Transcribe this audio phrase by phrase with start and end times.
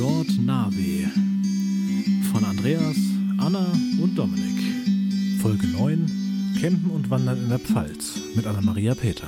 [0.00, 1.10] Labroad Nave
[2.32, 2.96] von Andreas,
[3.36, 3.66] Anna
[4.02, 5.38] und Dominik.
[5.42, 9.26] Folge 9: Campen und Wandern in der Pfalz mit Anna-Maria Peter.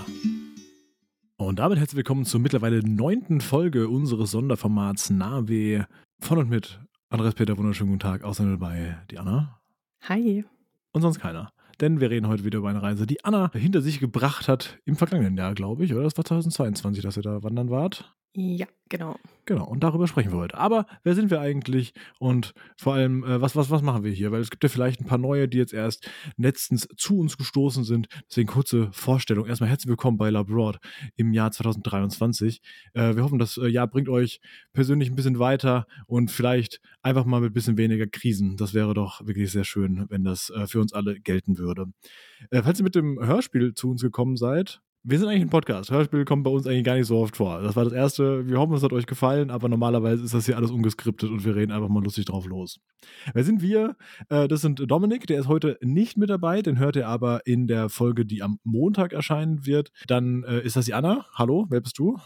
[1.36, 5.86] Und damit herzlich willkommen zur mittlerweile neunten Folge unseres Sonderformats Nave
[6.20, 6.80] von und mit
[7.10, 7.58] Andreas Peter.
[7.58, 8.24] Wunderschönen guten Tag.
[8.24, 9.60] Außerdem dabei die Anna.
[10.04, 10.46] Hi.
[10.92, 11.52] Und sonst keiner.
[11.82, 14.96] Denn wir reden heute wieder über eine Reise, die Anna hinter sich gebracht hat im
[14.96, 16.04] vergangenen Jahr, glaube ich, oder?
[16.04, 18.14] Das war 2022, dass ihr da wandern wart.
[18.34, 19.16] Ja, genau.
[19.44, 20.56] Genau, und darüber sprechen wir heute.
[20.56, 24.32] Aber wer sind wir eigentlich und vor allem, äh, was, was, was machen wir hier?
[24.32, 26.08] Weil es gibt ja vielleicht ein paar neue, die jetzt erst
[26.38, 28.08] letztens zu uns gestoßen sind.
[28.30, 29.46] Deswegen kurze Vorstellung.
[29.46, 30.78] Erstmal herzlich willkommen bei Labroad
[31.16, 32.62] im Jahr 2023.
[32.94, 34.40] Äh, wir hoffen, das äh, Jahr bringt euch
[34.72, 38.56] persönlich ein bisschen weiter und vielleicht einfach mal mit ein bisschen weniger Krisen.
[38.56, 41.92] Das wäre doch wirklich sehr schön, wenn das äh, für uns alle gelten würde.
[42.50, 45.90] Äh, falls ihr mit dem Hörspiel zu uns gekommen seid, wir sind eigentlich ein Podcast.
[45.90, 47.60] Hörspiel kommt bei uns eigentlich gar nicht so oft vor.
[47.60, 48.46] Das war das erste.
[48.46, 51.56] Wir hoffen, es hat euch gefallen, aber normalerweise ist das hier alles ungeskriptet und wir
[51.56, 52.80] reden einfach mal lustig drauf los.
[53.34, 53.96] Wer sind wir?
[54.28, 57.66] Äh, das sind Dominik, der ist heute nicht mit dabei, den hört ihr aber in
[57.66, 59.90] der Folge, die am Montag erscheinen wird.
[60.06, 61.26] Dann äh, ist das die Anna.
[61.34, 62.18] Hallo, wer bist du?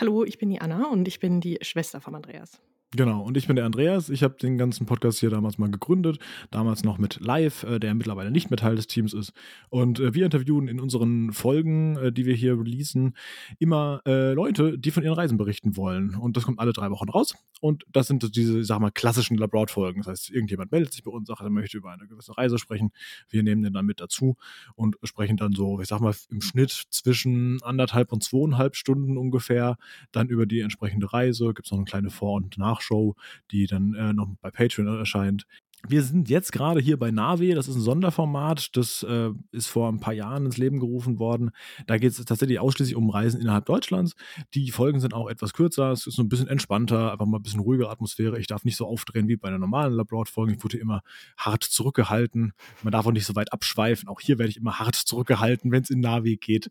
[0.00, 2.60] Hallo, ich bin die Anna und ich bin die Schwester von Andreas.
[2.92, 4.08] Genau, und ich bin der Andreas.
[4.08, 6.20] Ich habe den ganzen Podcast hier damals mal gegründet,
[6.52, 9.32] damals noch mit Live, äh, der mittlerweile nicht mehr Teil des Teams ist.
[9.68, 13.16] Und äh, wir interviewen in unseren Folgen, äh, die wir hier releasen,
[13.58, 16.14] immer Leute, die von ihren Reisen berichten wollen.
[16.14, 17.34] Und das kommt alle drei Wochen raus.
[17.60, 20.02] Und das sind diese, sag mal, klassischen Labroad-Folgen.
[20.02, 22.90] Das heißt, irgendjemand meldet sich bei uns, sagt, er möchte über eine gewisse Reise sprechen.
[23.28, 24.36] Wir nehmen den dann mit dazu
[24.74, 29.78] und sprechen dann so, ich sag mal, im Schnitt zwischen anderthalb und zweieinhalb Stunden ungefähr
[30.12, 31.54] dann über die entsprechende Reise.
[31.54, 33.16] Gibt es noch eine kleine Vor- und Nach Nachschau,
[33.50, 35.46] die dann äh, noch bei Patreon erscheint.
[35.86, 39.90] Wir sind jetzt gerade hier bei Navi, das ist ein Sonderformat, das äh, ist vor
[39.90, 41.50] ein paar Jahren ins Leben gerufen worden.
[41.86, 44.14] Da geht es tatsächlich ausschließlich um Reisen innerhalb Deutschlands.
[44.54, 47.42] Die Folgen sind auch etwas kürzer, es ist so ein bisschen entspannter, einfach mal ein
[47.42, 48.38] bisschen ruhigere Atmosphäre.
[48.38, 50.54] Ich darf nicht so aufdrehen wie bei einer normalen Labroad-Folge.
[50.54, 51.02] Ich wurde immer
[51.36, 52.54] hart zurückgehalten.
[52.82, 54.08] Man darf auch nicht so weit abschweifen.
[54.08, 56.68] Auch hier werde ich immer hart zurückgehalten, wenn es in Navi geht.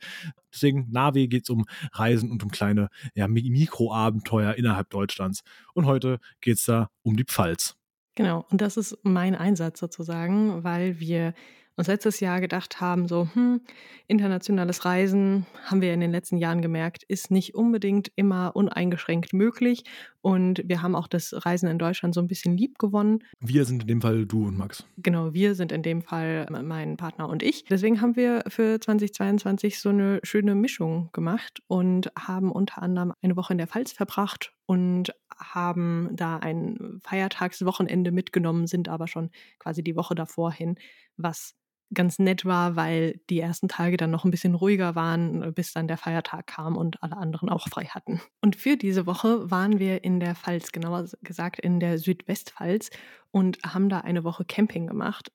[0.52, 5.44] Deswegen, Navi geht es um Reisen und um kleine ja, Mikroabenteuer innerhalb Deutschlands.
[5.76, 7.76] Und heute geht es da um die Pfalz.
[8.16, 11.34] Genau, und das ist mein Einsatz sozusagen, weil wir
[11.76, 13.62] uns letztes Jahr gedacht haben, so, hm,
[14.08, 19.84] internationales Reisen, haben wir in den letzten Jahren gemerkt, ist nicht unbedingt immer uneingeschränkt möglich.
[20.22, 23.24] Und wir haben auch das Reisen in Deutschland so ein bisschen lieb gewonnen.
[23.40, 24.86] Wir sind in dem Fall du und Max.
[24.98, 27.66] Genau, wir sind in dem Fall mein Partner und ich.
[27.66, 33.36] Deswegen haben wir für 2022 so eine schöne Mischung gemacht und haben unter anderem eine
[33.36, 39.84] Woche in der Pfalz verbracht und haben da ein Feiertagswochenende mitgenommen, sind aber schon quasi
[39.84, 40.76] die Woche davor hin,
[41.18, 41.56] was
[41.94, 45.88] ganz nett war, weil die ersten Tage dann noch ein bisschen ruhiger waren, bis dann
[45.88, 48.22] der Feiertag kam und alle anderen auch frei hatten.
[48.42, 52.90] Und für diese Woche waren wir in der Pfalz, genauer gesagt in der Südwestpfalz
[53.32, 55.32] und haben da eine Woche Camping gemacht.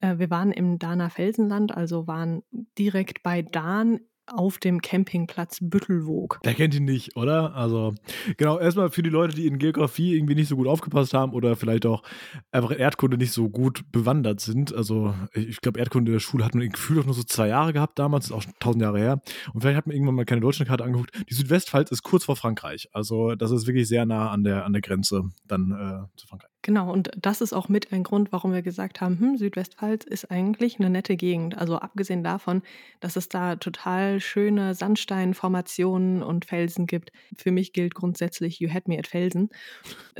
[0.00, 2.42] Äh, wir waren im Dahner Felsenland, also waren
[2.78, 6.40] direkt bei Dahn auf dem Campingplatz Büttelwog.
[6.44, 7.54] Der kennt ihn nicht, oder?
[7.54, 7.94] Also,
[8.36, 11.56] genau, erstmal für die Leute, die in Geografie irgendwie nicht so gut aufgepasst haben oder
[11.56, 12.02] vielleicht auch
[12.50, 14.74] einfach in Erdkunde nicht so gut bewandert sind.
[14.74, 17.72] Also, ich glaube, Erdkunde in der Schule hat man Gefühl auch nur so zwei Jahre
[17.72, 19.20] gehabt damals, ist auch schon tausend Jahre her.
[19.52, 21.12] Und vielleicht hat man irgendwann mal keine Deutschlandkarte angeguckt.
[21.28, 22.88] Die Südwestpfalz ist kurz vor Frankreich.
[22.92, 26.55] Also, das ist wirklich sehr nah an der, an der Grenze dann äh, zu Frankreich.
[26.66, 30.32] Genau, und das ist auch mit ein Grund, warum wir gesagt haben, hm, Südwestpfalz ist
[30.32, 31.56] eigentlich eine nette Gegend.
[31.56, 32.60] Also abgesehen davon,
[32.98, 37.12] dass es da total schöne Sandsteinformationen und Felsen gibt.
[37.36, 39.50] Für mich gilt grundsätzlich, you had me at Felsen.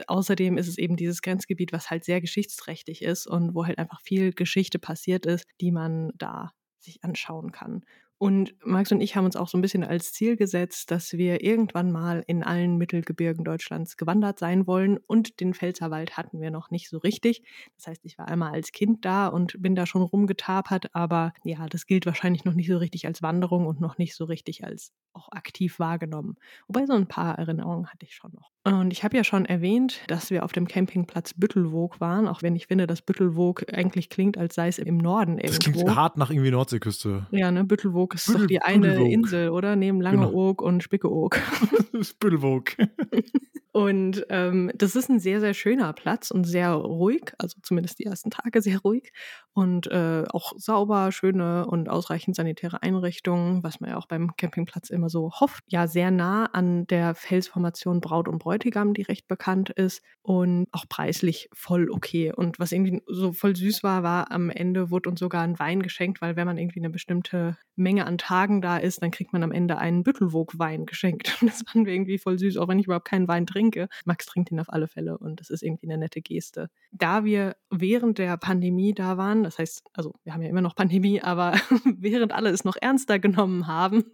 [0.06, 4.00] Außerdem ist es eben dieses Grenzgebiet, was halt sehr geschichtsträchtig ist und wo halt einfach
[4.00, 7.82] viel Geschichte passiert ist, die man da sich anschauen kann.
[8.18, 11.44] Und Max und ich haben uns auch so ein bisschen als Ziel gesetzt, dass wir
[11.44, 14.96] irgendwann mal in allen Mittelgebirgen Deutschlands gewandert sein wollen.
[14.96, 17.42] Und den Pfälzerwald hatten wir noch nicht so richtig.
[17.76, 20.94] Das heißt, ich war einmal als Kind da und bin da schon rumgetapert.
[20.94, 24.24] Aber ja, das gilt wahrscheinlich noch nicht so richtig als Wanderung und noch nicht so
[24.24, 26.36] richtig als auch aktiv wahrgenommen.
[26.68, 28.55] Wobei so ein paar Erinnerungen hatte ich schon noch.
[28.66, 32.56] Und ich habe ja schon erwähnt, dass wir auf dem Campingplatz Büttelwog waren, auch wenn
[32.56, 35.46] ich finde, dass Büttelwog eigentlich klingt, als sei es im Norden irgendwo.
[35.46, 37.26] Das klingt hart nach irgendwie Nordseeküste.
[37.30, 39.08] Ja, ne, Büttelwog ist Büttel, doch die eine.
[39.08, 39.76] Insel, oder?
[39.76, 40.68] Neben Langeoog genau.
[40.68, 41.40] und Spickeoog.
[42.20, 42.72] Büttelwog.
[43.76, 48.04] Und ähm, das ist ein sehr, sehr schöner Platz und sehr ruhig, also zumindest die
[48.04, 49.12] ersten Tage sehr ruhig
[49.52, 54.88] und äh, auch sauber, schöne und ausreichend sanitäre Einrichtungen, was man ja auch beim Campingplatz
[54.88, 55.62] immer so hofft.
[55.66, 60.86] Ja, sehr nah an der Felsformation Braut und Bräutigam, die recht bekannt ist und auch
[60.88, 62.32] preislich voll okay.
[62.34, 65.82] Und was irgendwie so voll süß war, war am Ende wurde uns sogar ein Wein
[65.82, 69.42] geschenkt, weil wenn man irgendwie eine bestimmte Menge an Tagen da ist, dann kriegt man
[69.42, 71.36] am Ende einen Büttelwog-Wein geschenkt.
[71.42, 73.88] Und das fanden wir irgendwie voll süß, auch wenn ich überhaupt keinen Wein trinke trinke.
[74.04, 76.68] Max trinkt ihn auf alle Fälle und das ist irgendwie eine nette Geste.
[76.92, 80.74] Da wir während der Pandemie da waren, das heißt, also wir haben ja immer noch
[80.74, 81.52] Pandemie, aber
[81.98, 84.04] während alle es noch ernster genommen haben,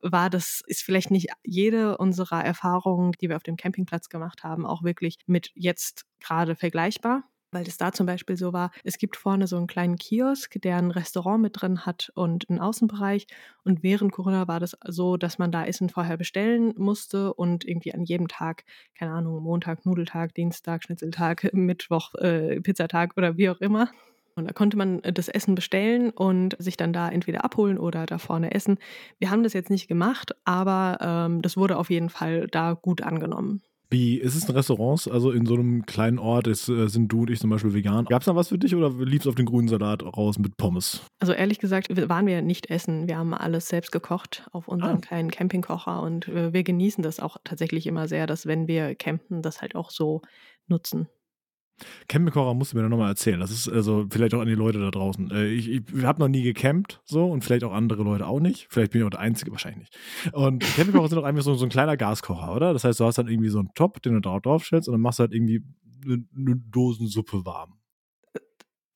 [0.00, 4.66] war das, ist vielleicht nicht jede unserer Erfahrungen, die wir auf dem Campingplatz gemacht haben,
[4.66, 9.16] auch wirklich mit jetzt gerade vergleichbar weil es da zum Beispiel so war, es gibt
[9.16, 13.26] vorne so einen kleinen Kiosk, der ein Restaurant mit drin hat und einen Außenbereich.
[13.64, 17.94] Und während Corona war das so, dass man da Essen vorher bestellen musste und irgendwie
[17.94, 18.64] an jedem Tag,
[18.98, 23.90] keine Ahnung, Montag, Nudeltag, Dienstag, Schnitzeltag, Mittwoch, äh, Pizzatag oder wie auch immer.
[24.36, 28.06] Und da konnte man äh, das Essen bestellen und sich dann da entweder abholen oder
[28.06, 28.78] da vorne essen.
[29.18, 33.02] Wir haben das jetzt nicht gemacht, aber ähm, das wurde auf jeden Fall da gut
[33.02, 33.62] angenommen.
[33.90, 35.08] Wie ist es in Restaurants?
[35.08, 38.04] Also in so einem kleinen Ort ist, äh, sind du und ich zum Beispiel vegan.
[38.04, 40.56] Gab es da was für dich oder lief es auf den grünen Salat raus mit
[40.56, 41.00] Pommes?
[41.18, 43.08] Also ehrlich gesagt waren wir nicht essen.
[43.08, 45.00] Wir haben alles selbst gekocht auf unserem ah.
[45.00, 49.42] kleinen Campingkocher und äh, wir genießen das auch tatsächlich immer sehr, dass wenn wir campen,
[49.42, 50.22] das halt auch so
[50.68, 51.08] nutzen.
[52.08, 53.40] Campingkocher musst du mir nochmal erzählen.
[53.40, 55.30] Das ist also vielleicht auch an die Leute da draußen.
[55.30, 58.66] Äh, ich, ich habe noch nie gecampt, so und vielleicht auch andere Leute auch nicht.
[58.70, 59.98] Vielleicht bin ich auch der Einzige, wahrscheinlich nicht.
[60.34, 62.72] Und Campingkocher sind doch einfach so, so ein kleiner Gaskocher, oder?
[62.72, 64.92] Das heißt, du hast dann irgendwie so einen Top, den du da drauf stellst und
[64.92, 65.62] dann machst du halt irgendwie
[66.04, 67.74] eine, eine Dosensuppe warm.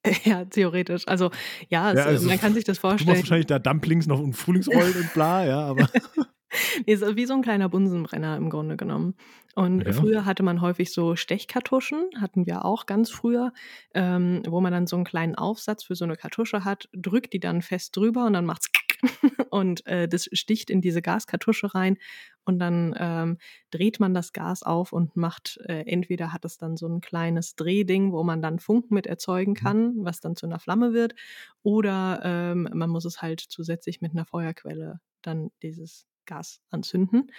[0.24, 1.08] Ja, theoretisch.
[1.08, 1.30] Also
[1.70, 3.06] ja, es, ja also, man kann sich das vorstellen.
[3.06, 5.88] Du machst wahrscheinlich da Dumplings noch und Frühlingsrollen und bla, ja, aber.
[6.86, 9.14] ist wie so ein kleiner Bunsenbrenner im Grunde genommen.
[9.54, 9.92] Und ja.
[9.92, 13.52] früher hatte man häufig so Stechkartuschen, hatten wir auch ganz früher,
[13.94, 17.40] ähm, wo man dann so einen kleinen Aufsatz für so eine Kartusche hat, drückt die
[17.40, 18.70] dann fest drüber und dann macht's
[19.50, 21.98] und äh, das sticht in diese Gaskartusche rein
[22.44, 23.38] und dann ähm,
[23.70, 27.56] dreht man das Gas auf und macht, äh, entweder hat es dann so ein kleines
[27.56, 29.56] Drehding, wo man dann Funken mit erzeugen mhm.
[29.56, 31.14] kann, was dann zu einer Flamme wird,
[31.62, 37.30] oder ähm, man muss es halt zusätzlich mit einer Feuerquelle dann dieses Gas anzünden.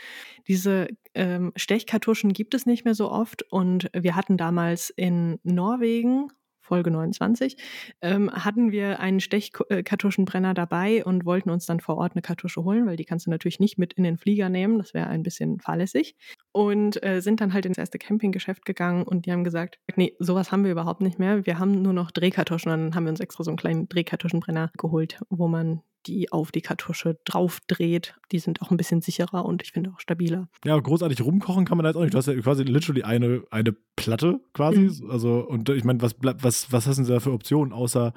[0.47, 6.29] Diese ähm, Stechkartuschen gibt es nicht mehr so oft und wir hatten damals in Norwegen
[6.65, 7.57] Folge 29,
[8.01, 12.87] ähm, hatten wir einen Stechkartuschenbrenner dabei und wollten uns dann vor Ort eine Kartusche holen,
[12.87, 15.59] weil die kannst du natürlich nicht mit in den Flieger nehmen, das wäre ein bisschen
[15.59, 16.15] fahrlässig.
[16.51, 20.51] Und äh, sind dann halt ins erste Campinggeschäft gegangen und die haben gesagt, nee, sowas
[20.51, 21.45] haben wir überhaupt nicht mehr.
[21.45, 22.71] Wir haben nur noch Drehkartuschen.
[22.71, 26.51] Und dann haben wir uns extra so einen kleinen Drehkartuschenbrenner geholt, wo man die auf
[26.51, 28.15] die Kartusche draufdreht.
[28.31, 30.47] Die sind auch ein bisschen sicherer und ich finde auch stabiler.
[30.63, 32.13] Ja, großartig rumkochen kann man da jetzt auch nicht.
[32.13, 34.81] Du hast ja quasi literally eine, eine Platte quasi.
[34.81, 35.09] Mhm.
[35.09, 38.13] Also, und ich meine, was, was, was hast du denn da für Optionen, außer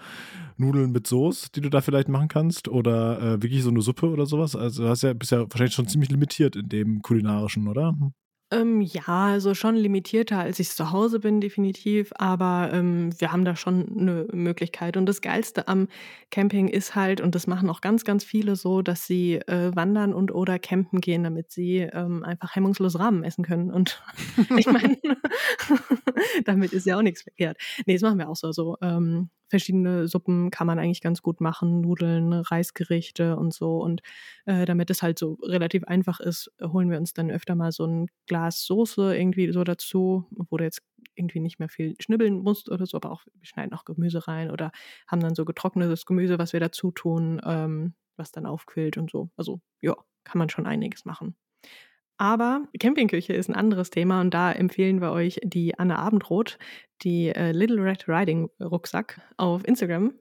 [0.56, 2.69] Nudeln mit Soße, die du da vielleicht machen kannst?
[2.69, 4.56] Oder äh, wirklich so eine Suppe oder sowas?
[4.56, 7.94] Also, du hast ja, bist ja wahrscheinlich schon ziemlich limitiert in dem kulinarischen, oder?
[8.50, 12.12] Ähm, ja, also schon limitierter, als ich zu Hause bin, definitiv.
[12.16, 14.96] Aber ähm, wir haben da schon eine Möglichkeit.
[14.96, 15.88] Und das Geilste am
[16.30, 20.14] Camping ist halt, und das machen auch ganz, ganz viele so, dass sie äh, wandern
[20.14, 23.70] und oder campen gehen, damit sie ähm, einfach hemmungslos Rahmen essen können.
[23.70, 24.02] Und
[24.56, 24.96] ich meine,
[26.46, 27.58] damit ist ja auch nichts verkehrt.
[27.84, 28.52] Nee, das machen wir auch so.
[28.52, 33.78] so ähm, verschiedene Suppen kann man eigentlich ganz gut machen, Nudeln, Reisgerichte und so.
[33.82, 34.02] Und
[34.46, 37.86] äh, damit es halt so relativ einfach ist, holen wir uns dann öfter mal so
[37.86, 40.82] ein Glas Soße irgendwie so dazu, wo du jetzt
[41.14, 44.50] irgendwie nicht mehr viel schnibbeln musst oder so, aber auch wir schneiden auch Gemüse rein
[44.50, 44.70] oder
[45.06, 49.31] haben dann so getrocknetes Gemüse, was wir dazu tun, ähm, was dann aufquillt und so.
[49.37, 51.37] Also ja, kann man schon einiges machen.
[52.19, 56.58] Aber Campingküche ist ein anderes Thema und da empfehlen wir euch die Anne Abendroth,
[57.02, 60.12] die äh, Little Red Riding Rucksack auf Instagram.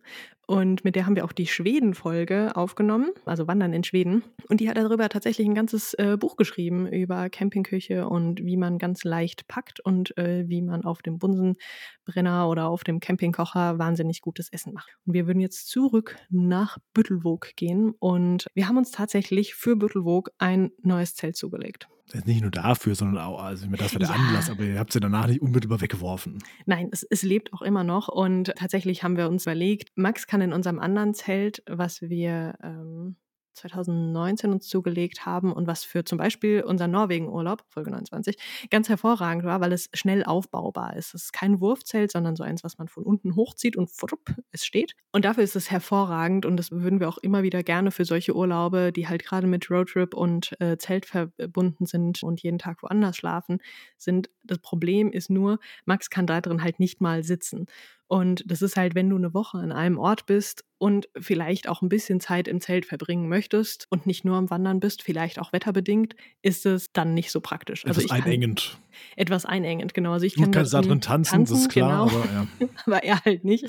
[0.49, 4.23] Und mit der haben wir auch die Schweden-Folge aufgenommen, also Wandern in Schweden.
[4.47, 8.77] Und die hat darüber tatsächlich ein ganzes äh, Buch geschrieben über Campingküche und wie man
[8.77, 14.21] ganz leicht packt und äh, wie man auf dem Bunsenbrenner oder auf dem Campingkocher wahnsinnig
[14.21, 14.95] gutes Essen macht.
[15.05, 20.31] Und wir würden jetzt zurück nach Büttelwog gehen und wir haben uns tatsächlich für Büttelwog
[20.37, 21.89] ein neues Zelt zugelegt
[22.25, 24.15] nicht nur dafür, sondern auch, also das war der ja.
[24.15, 26.39] Anlass, aber ihr habt sie danach nicht unmittelbar weggeworfen.
[26.65, 30.41] Nein, es, es, lebt auch immer noch und tatsächlich haben wir uns überlegt, Max kann
[30.41, 33.17] in unserem anderen Zelt, was wir ähm,
[33.57, 38.37] 2019 uns zugelegt haben und was für zum Beispiel unseren Norwegen-Urlaub, Folge 29,
[38.69, 41.13] ganz hervorragend war, weil es schnell aufbaubar ist.
[41.13, 44.65] Es ist kein Wurfzelt, sondern so eins, was man von unten hochzieht und fupp, es
[44.65, 44.93] steht.
[45.11, 48.35] Und dafür ist es hervorragend und das würden wir auch immer wieder gerne für solche
[48.35, 53.17] Urlaube, die halt gerade mit Roadtrip und äh, Zelt verbunden sind und jeden Tag woanders
[53.17, 53.59] schlafen,
[53.97, 54.29] sind.
[54.43, 57.67] Das Problem ist nur, Max kann da drin halt nicht mal sitzen.
[58.07, 61.81] Und das ist halt, wenn du eine Woche an einem Ort bist und vielleicht auch
[61.81, 65.51] ein bisschen Zeit im Zelt verbringen möchtest und nicht nur am Wandern bist, vielleicht auch
[65.51, 67.85] wetterbedingt, ist es dann nicht so praktisch.
[67.85, 68.77] Also etwas einengend.
[69.17, 70.13] Etwas einengend, genau.
[70.13, 72.21] Also ich du kann kannst da drin tanzen, tanzen, das ist klar, genau.
[72.21, 72.47] aber, ja.
[72.85, 73.65] aber er halt nicht.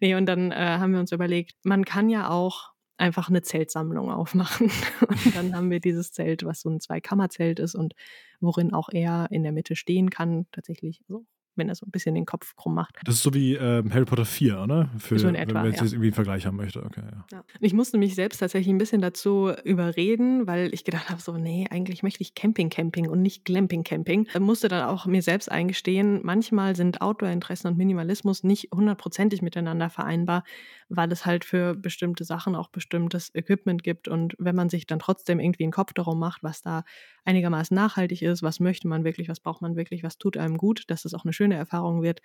[0.00, 4.10] Nee, und dann äh, haben wir uns überlegt, man kann ja auch einfach eine Zeltsammlung
[4.10, 4.70] aufmachen.
[5.08, 7.94] Und dann haben wir dieses Zelt, was so ein Zweikammerzelt ist und
[8.40, 11.00] worin auch er in der Mitte stehen kann, tatsächlich.
[11.08, 11.24] Also
[11.56, 12.96] wenn er so ein bisschen den Kopf krumm macht.
[13.04, 14.90] Das ist so wie ähm, Harry Potter 4, oder?
[14.98, 15.86] Für, so in etwa, wenn man jetzt ja.
[15.86, 16.82] irgendwie einen Vergleich haben möchte.
[16.82, 17.24] Okay, ja.
[17.32, 17.44] Ja.
[17.60, 21.66] Ich musste mich selbst tatsächlich ein bisschen dazu überreden, weil ich gedacht habe, so, nee,
[21.70, 24.28] eigentlich möchte ich Camping-Camping und nicht Glamping-Camping.
[24.40, 30.44] Musste dann auch mir selbst eingestehen, manchmal sind Outdoor-Interessen und Minimalismus nicht hundertprozentig miteinander vereinbar,
[30.88, 34.08] weil es halt für bestimmte Sachen auch bestimmtes Equipment gibt.
[34.08, 36.84] Und wenn man sich dann trotzdem irgendwie einen Kopf darum macht, was da
[37.24, 40.84] einigermaßen nachhaltig ist, was möchte man wirklich, was braucht man wirklich, was tut einem gut,
[40.88, 42.20] dass es auch eine schöne Erfahrung wird,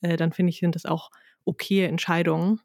[0.00, 1.10] äh, dann finde ich, sind das auch
[1.44, 2.60] okaye Entscheidungen.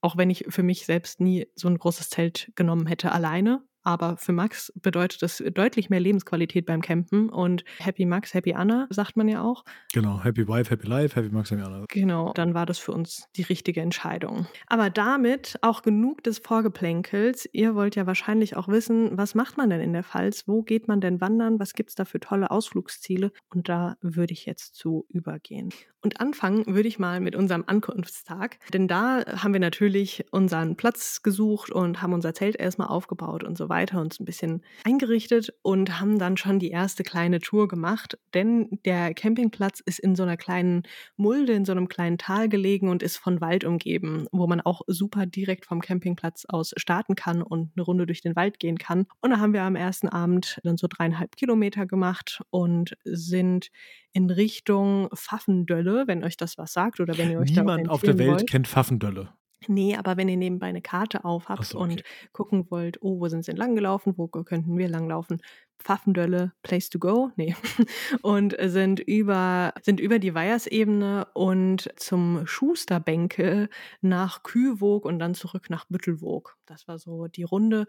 [0.00, 4.16] Auch wenn ich für mich selbst nie so ein großes Zelt genommen hätte alleine, aber
[4.16, 9.16] für Max bedeutet das deutlich mehr Lebensqualität beim Campen und Happy Max, Happy Anna, sagt
[9.16, 9.64] man ja auch.
[9.92, 11.84] Genau, Happy Wife, Happy Life, Happy Max, Happy Anna.
[11.88, 14.46] Genau, dann war das für uns die richtige Entscheidung.
[14.66, 17.48] Aber damit auch genug des Vorgeplänkels.
[17.52, 20.46] Ihr wollt ja wahrscheinlich auch wissen, was macht man denn in der Pfalz?
[20.46, 21.58] Wo geht man denn wandern?
[21.58, 23.32] Was gibt es da für tolle Ausflugsziele?
[23.48, 25.70] Und da würde ich jetzt zu übergehen.
[26.02, 31.22] Und anfangen würde ich mal mit unserem Ankunftstag, denn da haben wir natürlich unseren Platz
[31.22, 36.00] gesucht und haben unser Zelt erstmal aufgebaut und so weiter, uns ein bisschen eingerichtet und
[36.00, 40.36] haben dann schon die erste kleine Tour gemacht, denn der Campingplatz ist in so einer
[40.36, 40.82] kleinen
[41.16, 44.82] Mulde, in so einem kleinen Tal gelegen und ist von Wald umgeben, wo man auch
[44.86, 49.06] super direkt vom Campingplatz aus starten kann und eine Runde durch den Wald gehen kann.
[49.20, 53.70] Und da haben wir am ersten Abend dann so dreieinhalb Kilometer gemacht und sind
[54.12, 58.18] in Richtung Pfaffendölle, wenn euch das was sagt oder wenn ihr euch Niemand auf der
[58.18, 58.50] Welt wollt.
[58.50, 59.32] kennt Pfaffendölle.
[59.68, 62.00] Nee, aber wenn ihr nebenbei eine Karte auf habt Ach so, okay.
[62.00, 62.02] und
[62.32, 65.40] gucken wollt, oh, wo sind sie lang gelaufen, wo könnten wir langlaufen,
[65.82, 67.54] Pfaffendölle, Place to go, nee,
[68.22, 73.68] und sind über, sind über die Weiersebene und zum Schusterbänke
[74.00, 76.56] nach Kühwog und dann zurück nach Büttelwog.
[76.66, 77.86] Das war so die Runde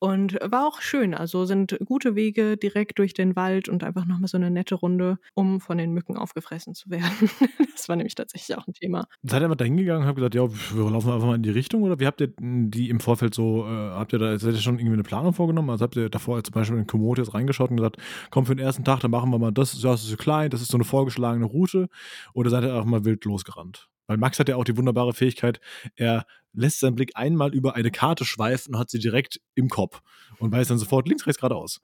[0.00, 1.14] und war auch schön.
[1.14, 5.18] Also sind gute Wege direkt durch den Wald und einfach nochmal so eine nette Runde,
[5.34, 7.30] um von den Mücken aufgefressen zu werden.
[7.74, 9.06] das war nämlich tatsächlich auch ein Thema.
[9.22, 11.50] Seid ihr einfach da hingegangen und habt gesagt, ja, wir laufen einfach mal in die
[11.50, 14.60] Richtung oder wie habt ihr die im Vorfeld so, äh, habt ihr da, seid ihr
[14.60, 15.70] schon irgendwie eine Planung vorgenommen?
[15.70, 17.96] Also habt ihr davor zum Beispiel in Komoot jetzt reingeschaut und gesagt,
[18.30, 20.62] komm für den ersten Tag, dann machen wir mal das, das ist so klein, das
[20.62, 21.88] ist so eine vorgeschlagene Route
[22.32, 23.88] oder seid ihr einfach mal wild losgerannt?
[24.06, 25.60] Weil Max hat ja auch die wunderbare Fähigkeit,
[25.96, 30.02] er lässt seinen Blick einmal über eine Karte schweifen und hat sie direkt im Kopf
[30.38, 31.80] und weiß dann sofort links, rechts, geradeaus.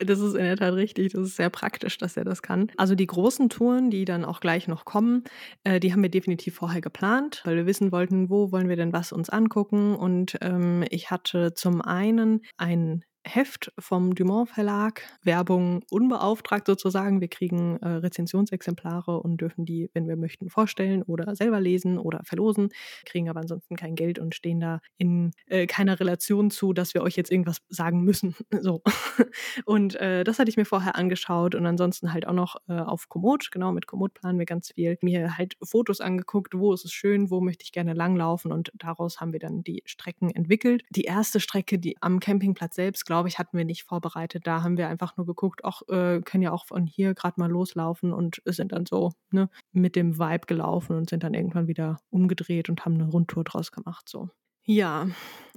[0.00, 1.12] Das ist in der Tat richtig.
[1.12, 2.70] Das ist sehr praktisch, dass er das kann.
[2.76, 5.24] Also die großen Touren, die dann auch gleich noch kommen,
[5.64, 8.92] äh, die haben wir definitiv vorher geplant, weil wir wissen wollten, wo wollen wir denn
[8.92, 9.94] was uns angucken.
[9.94, 17.20] Und ähm, ich hatte zum einen ein Heft vom Dumont Verlag, Werbung unbeauftragt sozusagen.
[17.20, 22.22] Wir kriegen äh, Rezensionsexemplare und dürfen die, wenn wir möchten, vorstellen oder selber lesen oder
[22.24, 22.70] verlosen,
[23.04, 27.02] kriegen aber ansonsten kein Geld und stehen da in äh, keiner Relation zu, dass wir
[27.02, 28.34] euch jetzt irgendwas sagen müssen.
[28.60, 28.82] so.
[29.66, 33.08] Und äh, das hatte ich mir vorher angeschaut und ansonsten halt auch noch äh, auf
[33.10, 34.96] Komoot, genau, mit Komoot planen wir ganz viel.
[35.02, 39.20] Mir halt Fotos angeguckt, wo ist es schön, wo möchte ich gerne langlaufen und daraus
[39.20, 40.84] haben wir dann die Strecken entwickelt.
[40.88, 44.46] Die erste Strecke, die am Campingplatz selbst glaube ich, hatten wir nicht vorbereitet.
[44.46, 47.50] Da haben wir einfach nur geguckt, auch äh, können ja auch von hier gerade mal
[47.50, 51.98] loslaufen und sind dann so ne, mit dem Vibe gelaufen und sind dann irgendwann wieder
[52.10, 54.08] umgedreht und haben eine Rundtour draus gemacht.
[54.08, 54.30] So.
[54.64, 55.08] Ja,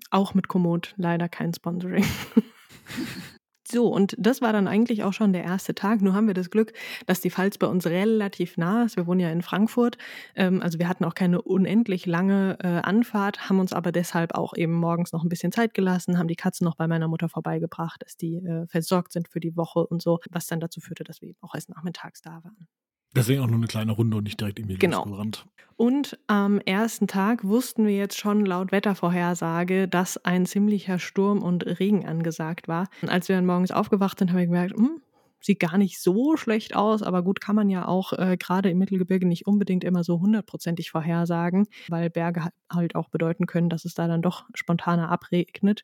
[0.10, 2.06] auch mit Komoot leider kein Sponsoring.
[3.74, 6.02] So, und das war dann eigentlich auch schon der erste Tag.
[6.02, 6.74] Nur haben wir das Glück,
[7.08, 8.98] dass die Pfalz bei uns relativ nah ist.
[8.98, 9.98] Wir wohnen ja in Frankfurt.
[10.36, 14.56] Ähm, also wir hatten auch keine unendlich lange äh, Anfahrt, haben uns aber deshalb auch
[14.56, 18.04] eben morgens noch ein bisschen Zeit gelassen, haben die Katzen noch bei meiner Mutter vorbeigebracht,
[18.04, 21.22] dass die äh, versorgt sind für die Woche und so, was dann dazu führte, dass
[21.22, 22.68] wir eben auch erst nachmittags da waren.
[23.16, 25.00] Deswegen auch nur eine kleine Runde und nicht direkt irgendwie Genau.
[25.06, 25.46] losgerannt.
[25.76, 31.66] Und am ersten Tag wussten wir jetzt schon laut Wettervorhersage, dass ein ziemlicher Sturm und
[31.80, 32.88] Regen angesagt war.
[33.02, 35.02] Und als wir dann morgens aufgewacht sind, haben wir gemerkt, hm,
[35.44, 38.78] sieht gar nicht so schlecht aus, aber gut kann man ja auch äh, gerade im
[38.78, 43.94] Mittelgebirge nicht unbedingt immer so hundertprozentig vorhersagen, weil Berge halt auch bedeuten können, dass es
[43.94, 45.84] da dann doch spontaner abregnet,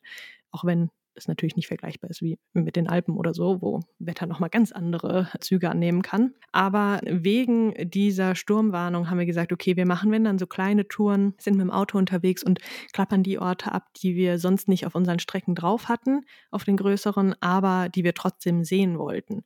[0.50, 0.90] auch wenn
[1.20, 4.72] es natürlich nicht vergleichbar ist wie mit den Alpen oder so, wo Wetter nochmal ganz
[4.72, 6.34] andere Züge annehmen kann.
[6.52, 11.34] Aber wegen dieser Sturmwarnung haben wir gesagt, okay, wir machen, wenn dann so kleine Touren,
[11.38, 12.60] sind mit dem Auto unterwegs und
[12.92, 16.76] klappern die Orte ab, die wir sonst nicht auf unseren Strecken drauf hatten, auf den
[16.76, 19.44] größeren, aber die wir trotzdem sehen wollten.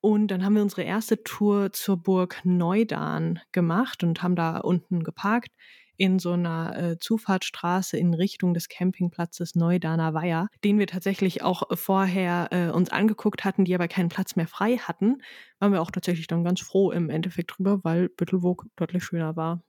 [0.00, 5.02] Und dann haben wir unsere erste Tour zur Burg Neudan gemacht und haben da unten
[5.02, 5.50] geparkt
[5.98, 11.64] in so einer äh, Zufahrtsstraße in Richtung des Campingplatzes Neudaner Weiher, den wir tatsächlich auch
[11.74, 15.18] vorher äh, uns angeguckt hatten, die aber keinen Platz mehr frei hatten,
[15.58, 19.62] waren wir auch tatsächlich dann ganz froh im Endeffekt drüber, weil Büttelwog deutlich schöner war.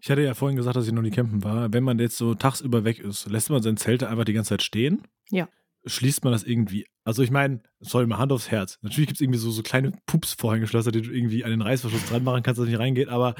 [0.00, 1.72] Ich hatte ja vorhin gesagt, dass ich noch nie campen war.
[1.72, 4.62] Wenn man jetzt so tagsüber weg ist, lässt man sein Zelt einfach die ganze Zeit
[4.62, 5.02] stehen?
[5.30, 5.48] Ja.
[5.84, 6.86] Schließt man das irgendwie?
[7.06, 8.78] Also ich meine, sorry, mal Hand aufs Herz.
[8.80, 12.24] Natürlich gibt es irgendwie so, so kleine Pups-Vorhängeschlösser, die du irgendwie an den Reißverschluss dran
[12.24, 13.10] machen kannst, dass es nicht reingeht.
[13.10, 13.34] Aber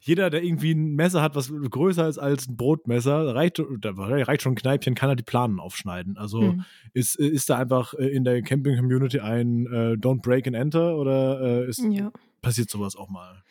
[0.00, 4.52] jeder, der irgendwie ein Messer hat, was größer ist als ein Brotmesser, reicht, reicht schon
[4.52, 6.18] ein Kneipchen, kann er die Planen aufschneiden.
[6.18, 6.64] Also hm.
[6.92, 11.40] ist, ist da einfach äh, in der Camping-Community ein äh, Don't Break and Enter oder
[11.40, 12.12] äh, ist, ja.
[12.42, 13.42] passiert sowas auch mal?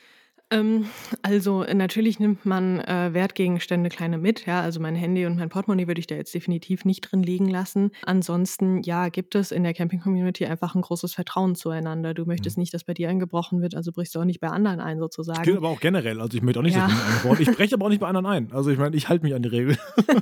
[0.52, 0.86] Ähm,
[1.24, 4.62] also natürlich nimmt man äh, Wertgegenstände kleine mit, ja.
[4.62, 7.92] Also mein Handy und mein Portemonnaie würde ich da jetzt definitiv nicht drin liegen lassen.
[8.06, 12.14] Ansonsten, ja, gibt es in der Camping-Community einfach ein großes Vertrauen zueinander.
[12.14, 12.62] Du möchtest mhm.
[12.62, 15.38] nicht, dass bei dir eingebrochen wird, also brichst du auch nicht bei anderen ein, sozusagen.
[15.38, 16.22] Das gilt aber auch generell.
[16.22, 16.90] Also ich möchte auch nicht, ja.
[17.24, 18.52] dass ich Ich breche aber auch nicht bei anderen ein.
[18.52, 19.78] Also ich meine, ich halte mich an die Regel.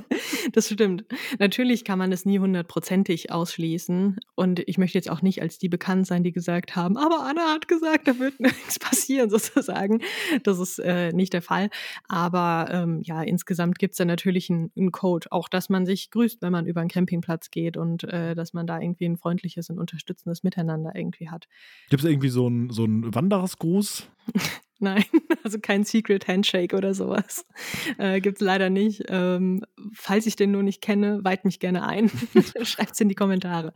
[0.52, 1.04] das stimmt.
[1.38, 4.18] Natürlich kann man es nie hundertprozentig ausschließen.
[4.34, 7.52] Und ich möchte jetzt auch nicht als die bekannt sein, die gesagt haben, aber Anna
[7.52, 10.00] hat gesagt, da wird nichts passieren, sozusagen.
[10.42, 11.70] Das ist äh, nicht der Fall.
[12.08, 15.30] Aber ähm, ja, insgesamt gibt es da natürlich einen Code.
[15.30, 18.66] Auch, dass man sich grüßt, wenn man über einen Campingplatz geht und äh, dass man
[18.66, 21.48] da irgendwie ein freundliches und unterstützendes Miteinander irgendwie hat.
[21.90, 24.08] Gibt es irgendwie so einen so Wanderersgruß?
[24.80, 25.04] Nein,
[25.44, 27.46] also kein Secret Handshake oder sowas.
[27.98, 29.04] Äh, Gibt es leider nicht.
[29.08, 32.10] Ähm, falls ich den nur nicht kenne, weit mich gerne ein.
[32.62, 33.72] Schreibt es in die Kommentare.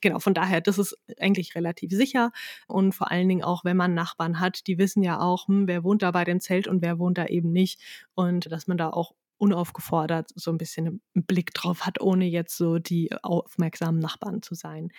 [0.00, 2.32] Genau, von daher, das ist eigentlich relativ sicher.
[2.66, 5.84] Und vor allen Dingen auch, wenn man Nachbarn hat, die wissen ja auch, hm, wer
[5.84, 7.80] wohnt da bei dem Zelt und wer wohnt da eben nicht.
[8.14, 12.56] Und dass man da auch unaufgefordert so ein bisschen einen Blick drauf hat, ohne jetzt
[12.56, 14.90] so die aufmerksamen Nachbarn zu sein.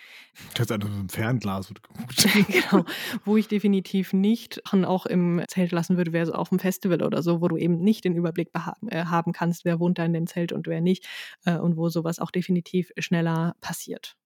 [0.54, 2.28] Das ist einfach so ein Fernglas geguckt.
[2.48, 2.84] genau.
[3.24, 7.22] Wo ich definitiv nicht auch im Zelt lassen würde, wäre so auf dem Festival oder
[7.22, 8.50] so, wo du eben nicht den Überblick
[8.88, 11.06] äh, haben kannst, wer wohnt da in dem Zelt und wer nicht
[11.44, 14.16] äh, und wo sowas auch definitiv schneller passiert.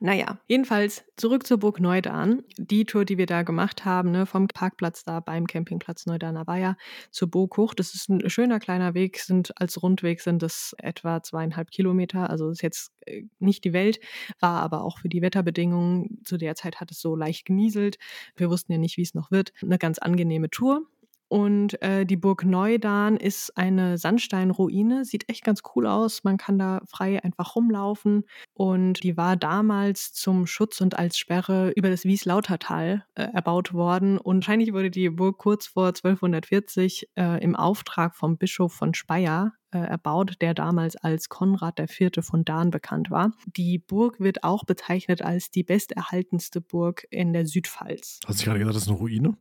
[0.00, 2.42] Naja, jedenfalls zurück zur Burg Neudan.
[2.58, 6.76] Die Tour, die wir da gemacht haben, ne, vom Parkplatz da beim Campingplatz Neudaner Weiher
[7.10, 7.72] zur Burg hoch.
[7.72, 12.28] Das ist ein schöner kleiner Weg, sind als Rundweg sind es etwa zweieinhalb Kilometer.
[12.28, 14.00] Also ist jetzt äh, nicht die Welt,
[14.40, 16.20] war aber auch für die Wetterbedingungen.
[16.24, 17.96] Zu der Zeit hat es so leicht genieselt.
[18.36, 19.52] Wir wussten ja nicht, wie es noch wird.
[19.62, 20.82] Eine ganz angenehme Tour.
[21.28, 26.22] Und äh, die Burg Neudan ist eine Sandsteinruine, sieht echt ganz cool aus.
[26.24, 28.24] Man kann da frei einfach rumlaufen.
[28.52, 34.18] Und die war damals zum Schutz und als Sperre über das Wieslautertal äh, erbaut worden.
[34.18, 39.52] Und wahrscheinlich wurde die Burg kurz vor 1240 äh, im Auftrag vom Bischof von Speyer
[39.72, 42.10] äh, erbaut, der damals als Konrad IV.
[42.20, 43.32] von Dahn bekannt war.
[43.46, 48.20] Die Burg wird auch bezeichnet als die besterhaltenste Burg in der Südpfalz.
[48.26, 49.36] Hast du gerade gesagt, das ist eine Ruine?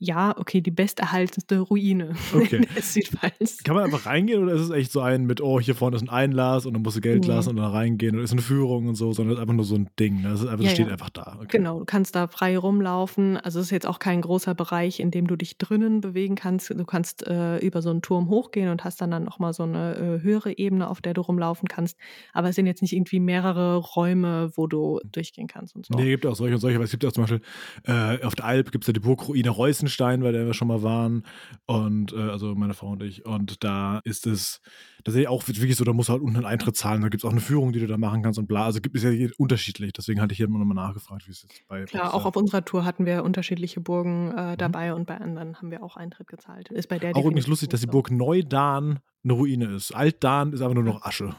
[0.00, 2.66] Ja, okay, die besterhaltendste Ruine okay.
[2.76, 3.64] des Südwalds.
[3.64, 6.02] Kann man einfach reingehen oder ist es echt so ein mit, oh, hier vorne ist
[6.02, 7.28] ein Einlass und dann musst du Geld nee.
[7.28, 9.64] lassen und dann reingehen oder ist eine Führung und so, sondern es ist einfach nur
[9.64, 10.22] so ein Ding.
[10.22, 10.92] Das, ist einfach, ja, steht ja.
[10.92, 11.36] einfach da.
[11.38, 11.58] Okay.
[11.58, 13.36] Genau, du kannst da frei rumlaufen.
[13.36, 16.70] Also es ist jetzt auch kein großer Bereich, in dem du dich drinnen bewegen kannst.
[16.70, 19.96] Du kannst äh, über so einen Turm hochgehen und hast dann, dann nochmal so eine
[19.96, 21.96] äh, höhere Ebene, auf der du rumlaufen kannst.
[22.32, 25.94] Aber es sind jetzt nicht irgendwie mehrere Räume, wo du durchgehen kannst und so.
[25.94, 27.40] Nee, gibt auch solche und solche, aber es gibt auch zum Beispiel
[27.84, 30.82] äh, auf der Alp gibt es ja die Burgruine Reußenstein, bei der wir schon mal
[30.82, 31.24] waren.
[31.66, 33.26] Und äh, also meine Frau und ich.
[33.26, 34.60] Und da ist es,
[35.04, 37.02] da sehe ich auch wirklich so, da musst du halt unten einen Eintritt zahlen.
[37.02, 38.64] Da gibt es auch eine Führung, die du da machen kannst und bla.
[38.64, 39.92] Also gibt es ja unterschiedlich.
[39.92, 42.64] Deswegen hatte ich hier immer nochmal nachgefragt, wie es jetzt bei Klar, auch auf unserer
[42.64, 44.56] Tour hatten wir unterschiedliche Burgen äh, mhm.
[44.56, 44.96] dabei mhm.
[44.96, 46.70] und bei anderen haben wir auch Eintritt gezahlt.
[46.70, 49.92] Ist bei der auch übrigens lustig, dass die Burg Neudan eine Ruine ist.
[49.92, 51.34] Altdan ist aber nur noch Asche.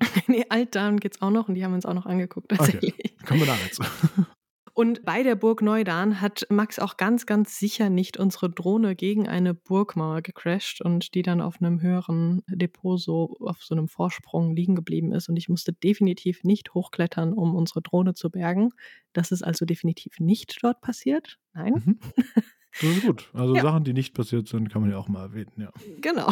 [0.26, 2.94] nee, Altdan gibt es auch noch und die haben wir uns auch noch angeguckt tatsächlich.
[2.94, 3.14] Okay.
[3.26, 3.80] Kommen wir da jetzt.
[4.78, 9.26] Und bei der Burg Neudan hat Max auch ganz, ganz sicher nicht unsere Drohne gegen
[9.26, 14.54] eine Burgmauer gecrashed und die dann auf einem höheren Depot so auf so einem Vorsprung
[14.54, 15.28] liegen geblieben ist.
[15.28, 18.70] Und ich musste definitiv nicht hochklettern, um unsere Drohne zu bergen.
[19.12, 21.40] Das ist also definitiv nicht dort passiert.
[21.54, 21.82] Nein.
[21.84, 21.98] Mhm.
[22.80, 23.30] Das ist gut.
[23.32, 23.62] Also ja.
[23.62, 25.72] Sachen, die nicht passiert sind, kann man ja auch mal erwähnen, ja.
[26.00, 26.30] Genau.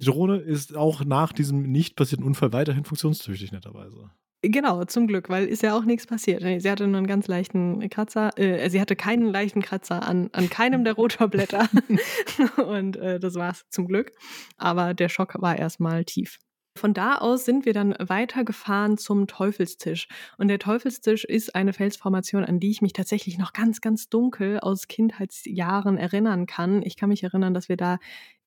[0.00, 4.10] Die Drohne ist auch nach diesem nicht passierten Unfall weiterhin funktionstüchtig, netterweise.
[4.48, 6.42] Genau, zum Glück, weil ist ja auch nichts passiert.
[6.42, 8.30] Sie hatte nur einen ganz leichten Kratzer.
[8.38, 11.68] Äh, sie hatte keinen leichten Kratzer an, an keinem der Rotorblätter.
[12.66, 14.12] und äh, das war's zum Glück.
[14.56, 16.38] Aber der Schock war erstmal tief.
[16.76, 20.08] Von da aus sind wir dann weitergefahren zum Teufelstisch.
[20.36, 24.60] Und der Teufelstisch ist eine Felsformation, an die ich mich tatsächlich noch ganz, ganz dunkel
[24.60, 26.82] aus Kindheitsjahren erinnern kann.
[26.82, 27.98] Ich kann mich erinnern, dass wir da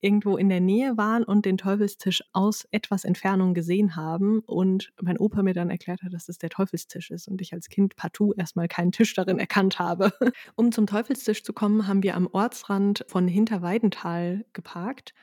[0.01, 5.17] irgendwo in der Nähe waren und den Teufelstisch aus etwas Entfernung gesehen haben und mein
[5.17, 8.33] Opa mir dann erklärt hat, dass es der Teufelstisch ist und ich als Kind partout
[8.37, 10.13] erstmal keinen Tisch darin erkannt habe.
[10.55, 15.13] Um zum Teufelstisch zu kommen, haben wir am Ortsrand von Hinterweidenthal geparkt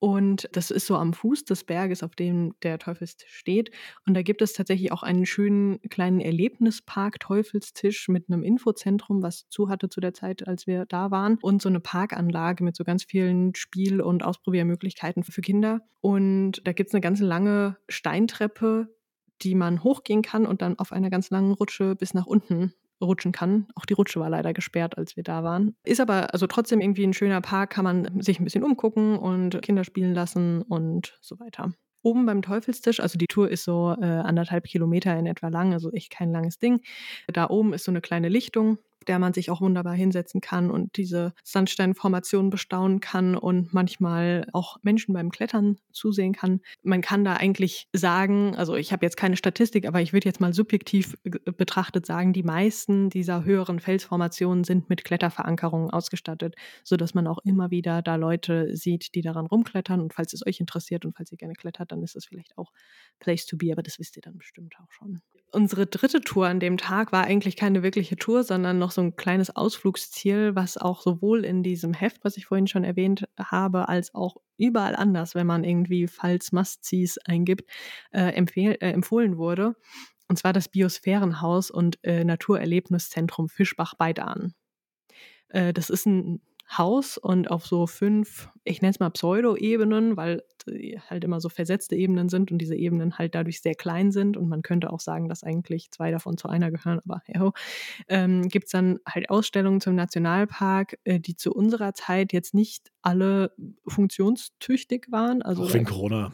[0.00, 3.70] Und das ist so am Fuß des Berges, auf dem der Teufelstisch steht.
[4.06, 9.48] Und da gibt es tatsächlich auch einen schönen kleinen Erlebnispark Teufelstisch mit einem Infozentrum, was
[9.48, 11.38] zu hatte zu der Zeit, als wir da waren.
[11.42, 15.80] Und so eine Parkanlage mit so ganz vielen Spiel- und Ausprobiermöglichkeiten für Kinder.
[16.00, 18.94] Und da gibt es eine ganz lange Steintreppe,
[19.42, 23.32] die man hochgehen kann und dann auf einer ganz langen Rutsche bis nach unten rutschen
[23.32, 23.66] kann.
[23.74, 25.76] Auch die Rutsche war leider gesperrt, als wir da waren.
[25.84, 29.60] Ist aber also trotzdem irgendwie ein schöner Park, kann man sich ein bisschen umgucken und
[29.62, 31.72] Kinder spielen lassen und so weiter.
[32.02, 35.90] Oben beim Teufelstisch, also die Tour ist so äh, anderthalb Kilometer in etwa lang, also
[35.90, 36.80] echt kein langes Ding.
[37.26, 38.78] Da oben ist so eine kleine Lichtung,
[39.08, 44.76] der man sich auch wunderbar hinsetzen kann und diese Sandsteinformation bestaunen kann und manchmal auch
[44.82, 46.60] Menschen beim Klettern zusehen kann.
[46.82, 50.40] Man kann da eigentlich sagen, also ich habe jetzt keine Statistik, aber ich würde jetzt
[50.40, 57.26] mal subjektiv betrachtet sagen, die meisten dieser höheren Felsformationen sind mit Kletterverankerungen ausgestattet, sodass man
[57.26, 60.00] auch immer wieder da Leute sieht, die daran rumklettern.
[60.00, 62.72] Und falls es euch interessiert und falls ihr gerne klettert, dann ist es vielleicht auch
[63.18, 65.20] Place to be, aber das wisst ihr dann bestimmt auch schon.
[65.50, 69.16] Unsere dritte Tour an dem Tag war eigentlich keine wirkliche Tour, sondern noch so ein
[69.16, 74.14] kleines Ausflugsziel, was auch sowohl in diesem Heft, was ich vorhin schon erwähnt habe, als
[74.14, 77.64] auch überall anders, wenn man irgendwie Falls Must-Sees eingibt,
[78.12, 79.74] äh, äh, empfohlen wurde.
[80.28, 84.52] Und zwar das Biosphärenhaus und äh, Naturerlebniszentrum Fischbach bei Dahn.
[85.48, 86.42] Äh, das ist ein
[86.76, 90.42] Haus und auf so fünf, ich nenne es mal Pseudo-Ebenen, weil
[91.08, 94.48] halt immer so versetzte Ebenen sind und diese Ebenen halt dadurch sehr klein sind und
[94.48, 97.50] man könnte auch sagen, dass eigentlich zwei davon zu einer gehören, aber ja,
[98.08, 102.90] ähm, gibt es dann halt Ausstellungen zum Nationalpark, äh, die zu unserer Zeit jetzt nicht
[103.00, 103.52] alle
[103.86, 105.42] funktionstüchtig waren.
[105.42, 106.32] Also, auch wegen Corona.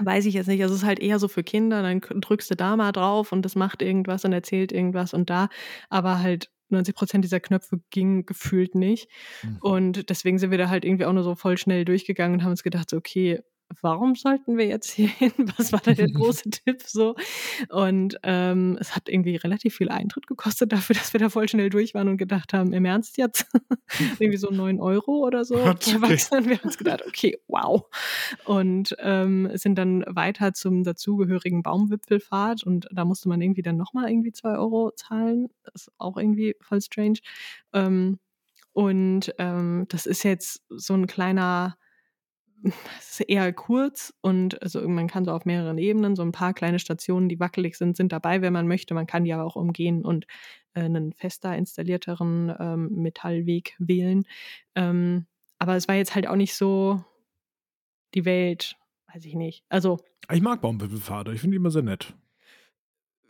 [0.00, 0.62] Weiß ich jetzt nicht.
[0.62, 3.42] Also es ist halt eher so für Kinder, dann drückst du da mal drauf und
[3.42, 5.50] das macht irgendwas und erzählt irgendwas und da,
[5.90, 9.08] aber halt 90 Prozent dieser Knöpfe gingen gefühlt nicht.
[9.42, 9.58] Mhm.
[9.60, 12.50] Und deswegen sind wir da halt irgendwie auch nur so voll schnell durchgegangen und haben
[12.50, 13.40] uns gedacht, so, okay,
[13.80, 15.32] warum sollten wir jetzt hier hin?
[15.56, 17.14] Was war da der große Tipp so?
[17.68, 21.70] Und ähm, es hat irgendwie relativ viel Eintritt gekostet dafür, dass wir da voll schnell
[21.70, 23.46] durch waren und gedacht haben, im Ernst jetzt?
[24.18, 25.56] irgendwie so neun Euro oder so.
[25.56, 26.00] Okay.
[26.00, 27.84] Wir haben uns gedacht, okay, wow.
[28.44, 34.10] Und ähm, sind dann weiter zum dazugehörigen Baumwipfelfahrt und da musste man irgendwie dann nochmal
[34.10, 35.48] irgendwie zwei Euro zahlen.
[35.64, 37.18] Das ist auch irgendwie voll strange.
[37.72, 38.18] Ähm,
[38.72, 41.76] und ähm, das ist jetzt so ein kleiner
[42.98, 46.54] es ist eher kurz und also man kann so auf mehreren Ebenen, so ein paar
[46.54, 48.94] kleine Stationen, die wackelig sind, sind dabei, wenn man möchte.
[48.94, 50.26] Man kann die aber auch umgehen und
[50.74, 54.24] äh, einen fester installierteren ähm, Metallweg wählen.
[54.74, 55.26] Ähm,
[55.58, 57.04] aber es war jetzt halt auch nicht so
[58.14, 58.76] die Welt,
[59.12, 59.64] weiß ich nicht.
[59.68, 59.98] Also.
[60.30, 62.14] Ich mag Baumwipfelpfade, ich finde die immer sehr nett.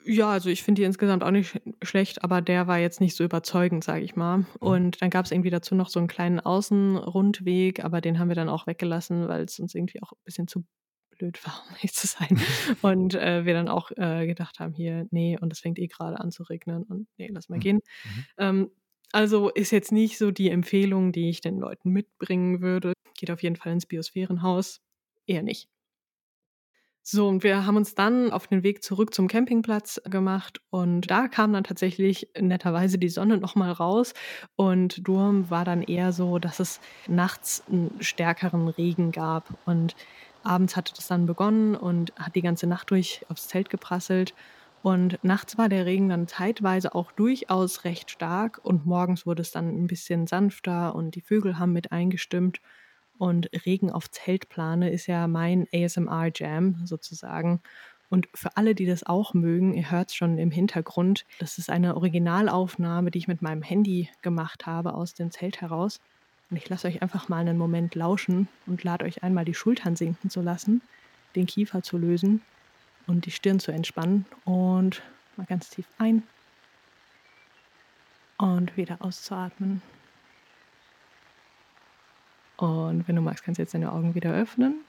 [0.05, 3.25] Ja, also ich finde die insgesamt auch nicht schlecht, aber der war jetzt nicht so
[3.25, 4.39] überzeugend, sage ich mal.
[4.39, 4.47] Mhm.
[4.59, 8.35] Und dann gab es irgendwie dazu noch so einen kleinen Außenrundweg, aber den haben wir
[8.35, 10.65] dann auch weggelassen, weil es uns irgendwie auch ein bisschen zu
[11.17, 12.41] blöd war, um nicht zu sein.
[12.83, 16.19] und äh, wir dann auch äh, gedacht haben, hier, nee, und es fängt eh gerade
[16.21, 17.61] an zu regnen und nee, lass mal mhm.
[17.61, 17.77] gehen.
[17.77, 18.25] Mhm.
[18.39, 18.71] Ähm,
[19.13, 22.95] also ist jetzt nicht so die Empfehlung, die ich den Leuten mitbringen würde.
[23.15, 24.81] Geht auf jeden Fall ins Biosphärenhaus.
[25.27, 25.69] Eher nicht.
[27.05, 31.27] So, und wir haben uns dann auf den Weg zurück zum Campingplatz gemacht und da
[31.27, 34.15] kam dann tatsächlich netterweise die Sonne nochmal raus
[34.55, 39.97] und Durm war dann eher so, dass es nachts einen stärkeren Regen gab und
[40.45, 44.33] abends hatte das dann begonnen und hat die ganze Nacht durch aufs Zelt geprasselt
[44.81, 49.51] und nachts war der Regen dann zeitweise auch durchaus recht stark und morgens wurde es
[49.51, 52.61] dann ein bisschen sanfter und die Vögel haben mit eingestimmt
[53.19, 57.61] und Regen auf Zeltplane ist ja mein ASMR-Jam sozusagen.
[58.11, 61.71] Und für alle, die das auch mögen, ihr hört es schon im Hintergrund, das ist
[61.71, 66.01] eine Originalaufnahme, die ich mit meinem Handy gemacht habe aus dem Zelt heraus.
[66.51, 69.97] Und ich lasse euch einfach mal einen Moment lauschen und lade euch einmal die Schultern
[69.97, 70.83] sinken zu lassen,
[71.35, 72.43] den Kiefer zu lösen
[73.07, 75.03] und die Stirn zu entspannen und
[75.37, 76.23] mal ganz tief ein
[78.37, 79.81] und wieder auszuatmen.
[82.63, 84.85] Und wenn du magst, kannst du jetzt deine Augen wieder öffnen.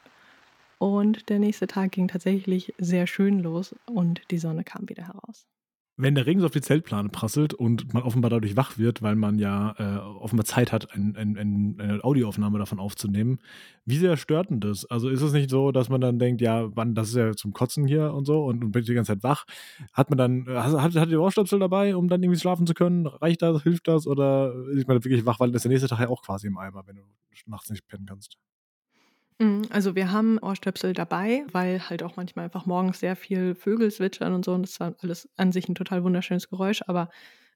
[0.78, 5.48] Und der nächste Tag ging tatsächlich sehr schön los und die Sonne kam wieder heraus
[5.96, 9.16] wenn der Regen so auf die Zeltplane prasselt und man offenbar dadurch wach wird, weil
[9.16, 13.40] man ja äh, offenbar Zeit hat, ein, ein, ein, eine Audioaufnahme davon aufzunehmen,
[13.86, 14.86] wie sehr stört denn das?
[14.86, 17.54] Also ist es nicht so, dass man dann denkt, ja, wann, das ist ja zum
[17.54, 19.46] Kotzen hier und so und, und bin die ganze Zeit wach.
[19.94, 23.06] Hat man dann, äh, hat, hat ihr Ohrstöpsel dabei, um dann irgendwie schlafen zu können?
[23.06, 26.00] Reicht das, hilft das oder ist man wirklich wach, weil das ist der nächste Tag
[26.00, 27.04] ja auch quasi im Eimer, wenn du
[27.46, 28.38] nachts nicht pennen kannst?
[29.39, 33.91] Mhm, also wir haben Ohrstöpsel dabei, weil halt auch manchmal einfach morgens sehr viel Vögel
[33.91, 37.10] zwitschern und so und das war alles an sich ein total wunderschönes Geräusch, aber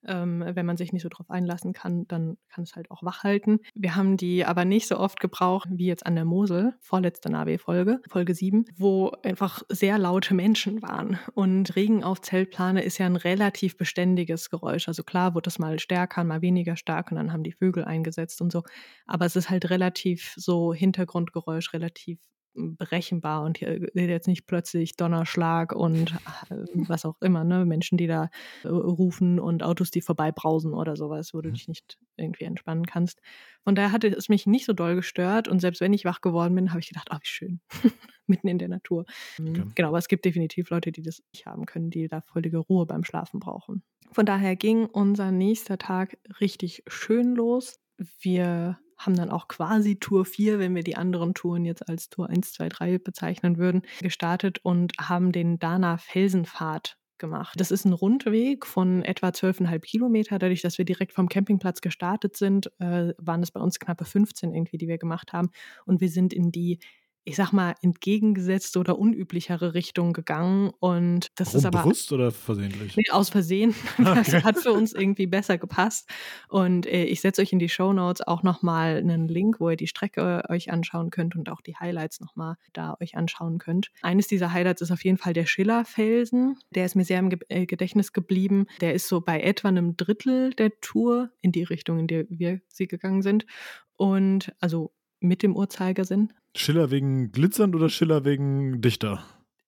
[0.07, 3.23] Ähm, wenn man sich nicht so drauf einlassen kann, dann kann es halt auch wach
[3.23, 3.59] halten.
[3.75, 8.01] Wir haben die aber nicht so oft gebraucht wie jetzt an der Mosel, vorletzte Navi-Folge,
[8.09, 11.19] Folge 7, wo einfach sehr laute Menschen waren.
[11.33, 14.87] Und Regen auf Zeltplane ist ja ein relativ beständiges Geräusch.
[14.87, 18.41] Also klar wird es mal stärker, mal weniger stark und dann haben die Vögel eingesetzt
[18.41, 18.63] und so.
[19.05, 22.19] Aber es ist halt relativ so Hintergrundgeräusch, relativ
[22.57, 26.11] berechenbar und hier jetzt nicht plötzlich Donnerschlag und
[26.49, 26.55] äh,
[26.87, 27.65] was auch immer, ne?
[27.65, 28.29] Menschen, die da
[28.63, 31.53] äh, rufen und Autos, die vorbeibrausen oder sowas, wo du mhm.
[31.53, 33.21] dich nicht irgendwie entspannen kannst.
[33.63, 36.55] Von daher hatte es mich nicht so doll gestört und selbst wenn ich wach geworden
[36.55, 37.59] bin, habe ich gedacht, oh, wie schön,
[38.27, 39.05] mitten in der Natur.
[39.39, 39.63] Okay.
[39.75, 42.85] Genau, aber es gibt definitiv Leute, die das nicht haben können, die da völlige Ruhe
[42.85, 43.83] beim Schlafen brauchen.
[44.11, 47.79] Von daher ging unser nächster Tag richtig schön los.
[48.21, 52.29] Wir haben dann auch quasi Tour 4, wenn wir die anderen Touren jetzt als Tour
[52.29, 57.60] 1, 2, 3 bezeichnen würden, gestartet und haben den Dana Felsenpfad gemacht.
[57.60, 60.39] Das ist ein Rundweg von etwa 12,5 Kilometer.
[60.39, 64.53] Dadurch, dass wir direkt vom Campingplatz gestartet sind, äh, waren es bei uns knappe 15
[64.53, 65.49] irgendwie, die wir gemacht haben.
[65.86, 66.79] Und wir sind in die
[67.27, 70.71] ich sag mal, entgegengesetzte oder unüblichere Richtung gegangen.
[70.79, 71.83] Und das Warum, ist aber.
[71.83, 72.95] Bewusst oder versehentlich?
[72.95, 73.75] Nee, aus Versehen.
[73.97, 74.43] Das okay.
[74.43, 76.09] hat für uns irgendwie besser gepasst.
[76.47, 79.75] Und äh, ich setze euch in die Show Notes auch nochmal einen Link, wo ihr
[79.75, 83.91] die Strecke euch anschauen könnt und auch die Highlights nochmal da euch anschauen könnt.
[84.01, 86.57] Eines dieser Highlights ist auf jeden Fall der Schillerfelsen.
[86.73, 88.67] Der ist mir sehr im Ge äh, Gedächtnis geblieben.
[88.79, 92.61] Der ist so bei etwa einem Drittel der Tour in die Richtung, in der wir
[92.69, 93.45] sie gegangen sind.
[93.97, 96.34] Und also mit dem Uhrzeigersinn.
[96.56, 99.23] Schiller wegen glitzernd oder Schiller wegen dichter?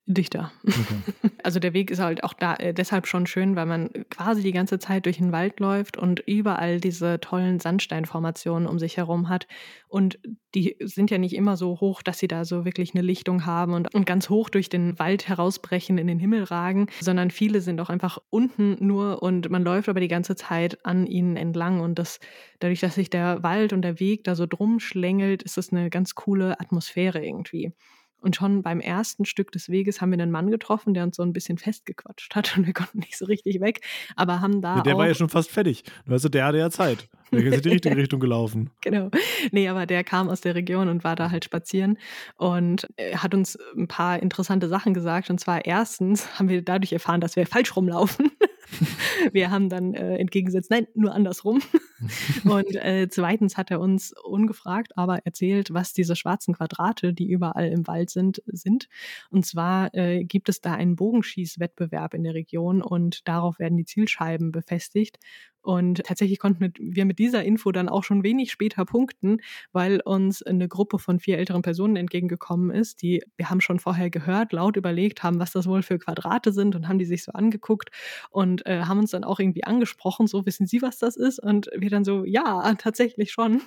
[0.09, 0.51] Dichter.
[0.67, 0.79] Okay.
[1.41, 4.51] Also der Weg ist halt auch da äh, deshalb schon schön, weil man quasi die
[4.51, 9.47] ganze Zeit durch den Wald läuft und überall diese tollen Sandsteinformationen um sich herum hat.
[9.87, 10.19] Und
[10.53, 13.73] die sind ja nicht immer so hoch, dass sie da so wirklich eine Lichtung haben
[13.73, 17.79] und, und ganz hoch durch den Wald herausbrechen, in den Himmel ragen, sondern viele sind
[17.79, 21.79] auch einfach unten nur und man läuft aber die ganze Zeit an ihnen entlang.
[21.79, 22.19] Und das,
[22.59, 25.89] dadurch, dass sich der Wald und der Weg da so drum schlängelt, ist das eine
[25.89, 27.71] ganz coole Atmosphäre irgendwie.
[28.21, 31.23] Und schon beim ersten Stück des Weges haben wir einen Mann getroffen, der uns so
[31.23, 33.81] ein bisschen festgequatscht hat und wir konnten nicht so richtig weg,
[34.15, 34.77] aber haben da.
[34.77, 35.83] Ja, der war ja schon fast fertig.
[36.05, 37.07] Weißt du, der hatte ja Zeit.
[37.31, 38.71] Der ist in die richtige Richtung gelaufen.
[38.81, 39.11] Genau.
[39.51, 41.99] Nee, aber der kam aus der Region und war da halt spazieren
[42.37, 45.29] und hat uns ein paar interessante Sachen gesagt.
[45.29, 48.31] Und zwar erstens haben wir dadurch erfahren, dass wir falsch rumlaufen.
[49.31, 51.61] Wir haben dann äh, entgegengesetzt, nein, nur andersrum.
[52.45, 57.67] und äh, zweitens hat er uns ungefragt, aber erzählt, was diese schwarzen Quadrate, die überall
[57.67, 58.87] im Wald sind, sind.
[59.29, 63.85] Und zwar äh, gibt es da einen Bogenschießwettbewerb in der Region und darauf werden die
[63.85, 65.19] Zielscheiben befestigt.
[65.61, 69.41] Und tatsächlich konnten wir mit dieser Info dann auch schon wenig später punkten,
[69.73, 74.09] weil uns eine Gruppe von vier älteren Personen entgegengekommen ist, die wir haben schon vorher
[74.09, 77.33] gehört, laut überlegt haben, was das wohl für Quadrate sind und haben die sich so
[77.33, 77.89] angeguckt
[78.29, 81.39] und äh, haben uns dann auch irgendwie angesprochen, so wissen Sie, was das ist?
[81.39, 83.61] Und wir dann so, ja, tatsächlich schon.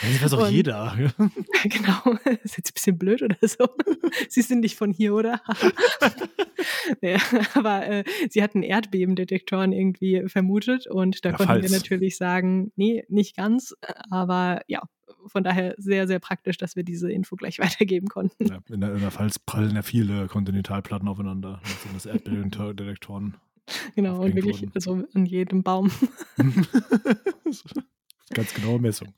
[0.00, 0.96] Das weiß auch und, jeder.
[1.64, 3.68] genau, ist jetzt ein bisschen blöd oder so.
[4.28, 5.40] Sie sind nicht von hier, oder?
[7.00, 7.18] ja,
[7.54, 11.70] aber äh, sie hatten Erdbebendetektoren irgendwie vermutet und da ja, konnten falls.
[11.70, 13.74] wir natürlich sagen, nee, nicht ganz,
[14.10, 14.82] aber ja,
[15.26, 18.46] von daher sehr, sehr praktisch, dass wir diese Info gleich weitergeben konnten.
[18.46, 21.60] Ja, in, der, in der Pfalz prallen ja viele Kontinentalplatten aufeinander.
[21.62, 23.36] Das sind das Erdbebendetektoren.
[23.96, 24.80] Genau, und wirklich wurden.
[24.80, 25.90] so an jedem Baum.
[28.34, 29.14] Ganz genaue Messung.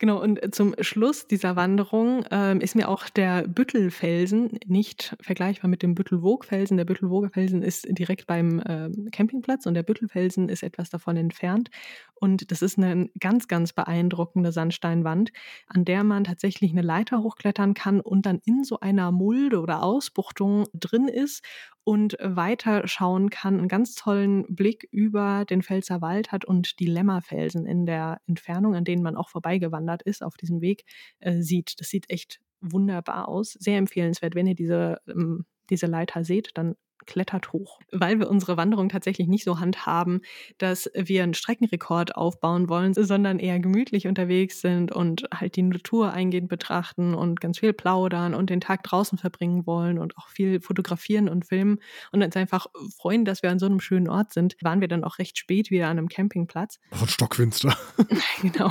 [0.00, 5.82] Genau, und zum Schluss dieser Wanderung ähm, ist mir auch der Büttelfelsen nicht vergleichbar mit
[5.82, 6.78] dem Büttelwogfelsen.
[6.78, 11.68] Der Büttelwoger Felsen ist direkt beim äh, Campingplatz und der Büttelfelsen ist etwas davon entfernt.
[12.14, 15.32] Und das ist eine ganz, ganz beeindruckende Sandsteinwand,
[15.66, 19.82] an der man tatsächlich eine Leiter hochklettern kann und dann in so einer Mulde oder
[19.82, 21.44] Ausbuchtung drin ist
[21.82, 26.86] und weiter schauen kann, einen ganz tollen Blick über den Pfälzer Wald hat und die
[26.86, 30.84] Lämmerfelsen in der Entfernung, an denen man auch vorbeigewandert ist auf diesem Weg,
[31.20, 31.80] äh, sieht.
[31.80, 33.52] Das sieht echt wunderbar aus.
[33.52, 37.80] Sehr empfehlenswert, wenn ihr diese, ähm, diese Leiter seht, dann klettert hoch.
[37.92, 40.20] Weil wir unsere Wanderung tatsächlich nicht so handhaben,
[40.58, 46.12] dass wir einen Streckenrekord aufbauen wollen, sondern eher gemütlich unterwegs sind und halt die Natur
[46.12, 50.60] eingehend betrachten und ganz viel plaudern und den Tag draußen verbringen wollen und auch viel
[50.60, 51.80] fotografieren und filmen
[52.12, 55.04] und uns einfach freuen, dass wir an so einem schönen Ort sind, waren wir dann
[55.04, 56.78] auch recht spät wieder an einem Campingplatz.
[56.92, 57.76] Von Stockfinster.
[58.42, 58.70] genau.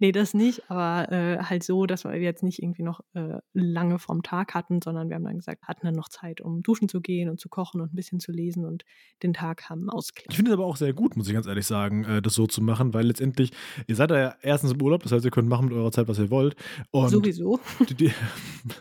[0.00, 3.98] nee, das nicht, aber äh, halt so, dass wir jetzt nicht irgendwie noch äh, lange
[3.98, 7.00] vom Tag hatten, sondern wir haben dann gesagt, hatten dann noch Zeit, um duschen zu
[7.00, 8.84] gehen gehen und zu kochen und ein bisschen zu lesen und
[9.22, 10.30] den Tag haben ausklingen.
[10.30, 12.46] Ich finde es aber auch sehr gut, muss ich ganz ehrlich sagen, äh, das so
[12.46, 13.50] zu machen, weil letztendlich,
[13.86, 16.18] ihr seid ja erstens im Urlaub, das heißt, ihr könnt machen mit eurer Zeit, was
[16.18, 16.56] ihr wollt.
[16.90, 17.60] Und Sowieso.
[17.88, 18.06] Die, die,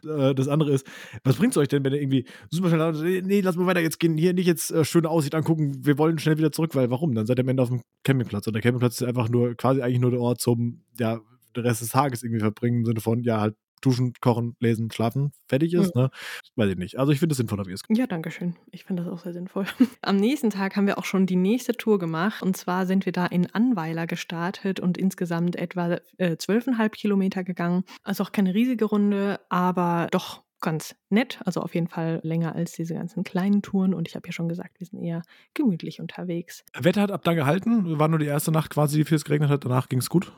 [0.07, 0.87] äh, das andere ist,
[1.23, 3.99] was bringt es euch denn, wenn ihr irgendwie super schnell, nee, lass mal weiter jetzt
[3.99, 7.13] gehen, hier nicht jetzt äh, schöne Aussicht angucken, wir wollen schnell wieder zurück, weil warum?
[7.13, 9.81] Dann seid ihr am Ende auf dem Campingplatz und der Campingplatz ist einfach nur, quasi
[9.81, 11.19] eigentlich nur der Ort zum, ja,
[11.55, 15.31] den Rest des Tages irgendwie verbringen, im Sinne von, ja, halt duschen, kochen, lesen, schlafen,
[15.47, 16.03] fertig ist, mhm.
[16.03, 16.11] ne?
[16.55, 16.97] Weiß ich nicht.
[16.97, 18.55] Also ich finde es sinnvoller, wie es Ja, danke schön.
[18.71, 19.65] Ich finde das auch sehr sinnvoll.
[20.01, 22.41] Am nächsten Tag haben wir auch schon die nächste Tour gemacht.
[22.41, 27.43] Und zwar sind wir da in Anweiler gestartet und insgesamt etwa äh, zwölfeinhalb äh, Kilometer
[27.43, 27.83] gegangen.
[28.03, 31.39] Also auch keine riesige Runde, aber doch ganz nett.
[31.45, 33.93] Also auf jeden Fall länger als diese ganzen kleinen Touren.
[33.93, 36.63] Und ich habe ja schon gesagt, wir sind eher gemütlich unterwegs.
[36.77, 37.99] Wetter hat ab da gehalten.
[37.99, 39.65] War nur die erste Nacht quasi, die viel es geregnet hat.
[39.65, 40.31] Danach ging es gut.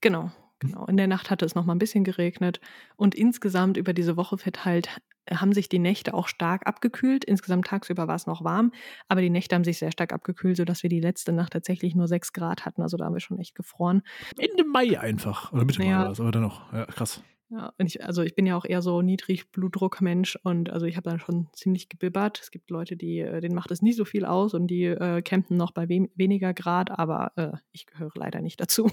[0.00, 2.60] Genau, Genau, in der Nacht hatte es noch mal ein bisschen geregnet
[2.96, 7.24] und insgesamt über diese Woche verteilt haben sich die Nächte auch stark abgekühlt.
[7.24, 8.72] Insgesamt tagsüber war es noch warm,
[9.08, 12.08] aber die Nächte haben sich sehr stark abgekühlt, sodass wir die letzte Nacht tatsächlich nur
[12.08, 12.82] sechs Grad hatten.
[12.82, 14.02] Also da haben wir schon echt gefroren.
[14.38, 15.52] Ende Mai einfach.
[15.52, 16.72] Oder Mitte Mai war das, aber dann noch.
[16.72, 17.22] Ja, krass.
[17.48, 21.08] Ja, ich, also ich bin ja auch eher so niedrig Blutdruckmensch und also ich habe
[21.08, 22.40] dann schon ziemlich gebibbert.
[22.42, 25.22] Es gibt Leute, die, äh, denen macht es nie so viel aus und die äh,
[25.22, 28.90] campen noch bei we weniger Grad, aber äh, ich gehöre leider nicht dazu.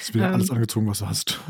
[0.00, 1.40] Ist wieder ähm, alles angezogen, was du hast.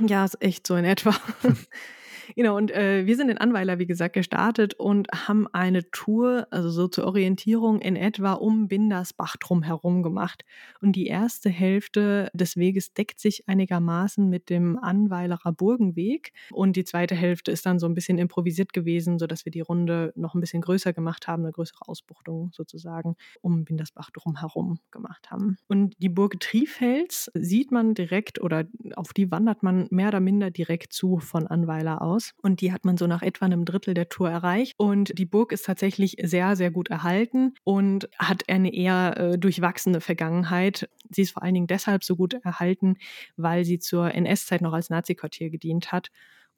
[0.00, 1.14] Ja, ist echt so in etwa.
[2.36, 6.70] Genau, und äh, wir sind in Anweiler, wie gesagt, gestartet und haben eine Tour, also
[6.70, 10.44] so zur Orientierung in etwa um Bindersbach drumherum gemacht.
[10.80, 16.32] Und die erste Hälfte des Weges deckt sich einigermaßen mit dem Anweilerer Burgenweg.
[16.50, 20.12] Und die zweite Hälfte ist dann so ein bisschen improvisiert gewesen, sodass wir die Runde
[20.16, 25.56] noch ein bisschen größer gemacht haben, eine größere Ausbuchtung sozusagen um Bindersbach drumherum gemacht haben.
[25.68, 30.50] Und die Burg Trifels sieht man direkt oder auf die wandert man mehr oder minder
[30.50, 32.34] direkt zu von Anweiler aus aus.
[32.42, 34.74] Und die hat man so nach etwa einem Drittel der Tour erreicht.
[34.76, 40.00] Und die Burg ist tatsächlich sehr, sehr gut erhalten und hat eine eher äh, durchwachsene
[40.00, 40.88] Vergangenheit.
[41.10, 42.96] Sie ist vor allen Dingen deshalb so gut erhalten,
[43.36, 46.10] weil sie zur NS-Zeit noch als Nazi-Quartier gedient hat.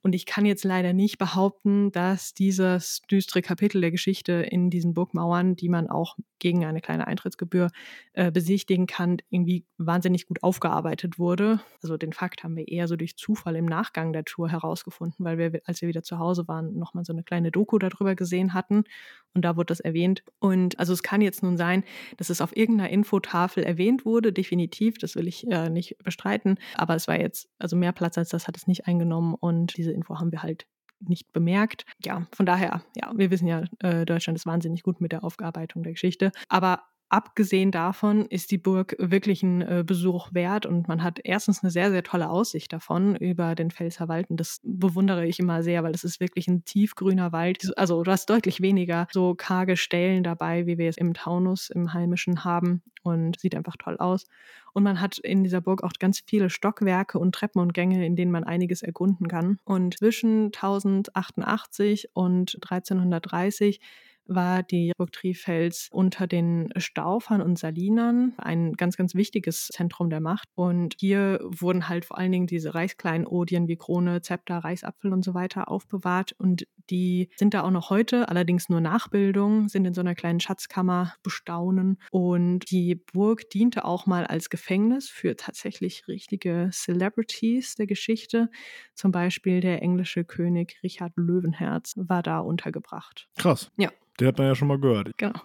[0.05, 4.93] Und ich kann jetzt leider nicht behaupten, dass dieses düstere Kapitel der Geschichte in diesen
[4.93, 7.71] Burgmauern, die man auch gegen eine kleine Eintrittsgebühr
[8.12, 11.61] äh, besichtigen kann, irgendwie wahnsinnig gut aufgearbeitet wurde.
[11.83, 15.38] Also den Fakt haben wir eher so durch Zufall im Nachgang der Tour herausgefunden, weil
[15.38, 18.85] wir, als wir wieder zu Hause waren, nochmal so eine kleine Doku darüber gesehen hatten.
[19.33, 20.23] Und da wurde das erwähnt.
[20.38, 21.83] Und also es kann jetzt nun sein,
[22.19, 26.59] dass es auf irgendeiner Infotafel erwähnt wurde, definitiv, das will ich äh, nicht bestreiten.
[26.75, 29.35] Aber es war jetzt, also mehr Platz als das hat es nicht eingenommen.
[29.35, 30.66] Und diese Info haben wir halt
[31.00, 31.85] nicht bemerkt.
[32.04, 35.83] Ja, von daher, ja, wir wissen ja, äh, Deutschland ist wahnsinnig gut mit der Aufarbeitung
[35.83, 36.33] der Geschichte.
[36.48, 41.62] Aber abgesehen davon ist die Burg wirklich ein äh, Besuch wert und man hat erstens
[41.62, 45.62] eine sehr, sehr tolle Aussicht davon über den Pfälzer Wald und das bewundere ich immer
[45.62, 47.77] sehr, weil es ist wirklich ein tiefgrüner Wald.
[47.77, 51.93] Also du hast deutlich weniger so karge Stellen dabei, wie wir es im Taunus, im
[51.93, 54.27] Heimischen haben und sieht einfach toll aus.
[54.73, 58.17] Und man hat in dieser Burg auch ganz viele Stockwerke und Treppen und Gänge, in
[58.17, 59.59] denen man einiges erkunden kann.
[59.64, 63.81] Und zwischen 1088 und 1330
[64.26, 70.20] war die Burg Trifels unter den Staufern und Salinern ein ganz, ganz wichtiges Zentrum der
[70.20, 70.48] Macht.
[70.54, 75.34] Und hier wurden halt vor allen Dingen diese Reichskleinodien wie Krone, Zepter, Reichsapfel und so
[75.34, 76.32] weiter aufbewahrt.
[76.38, 80.40] Und die sind da auch noch heute, allerdings nur Nachbildungen, sind in so einer kleinen
[80.40, 81.98] Schatzkammer bestaunen.
[82.10, 88.50] Und die Burg diente auch mal als Gefängnis für tatsächlich richtige Celebrities der Geschichte.
[88.94, 93.28] Zum Beispiel der englische König Richard Löwenherz war da untergebracht.
[93.37, 93.70] Krass.
[93.76, 93.90] Ja.
[94.20, 95.11] Der hat man ja schon mal gehört.
[95.16, 95.40] Genau.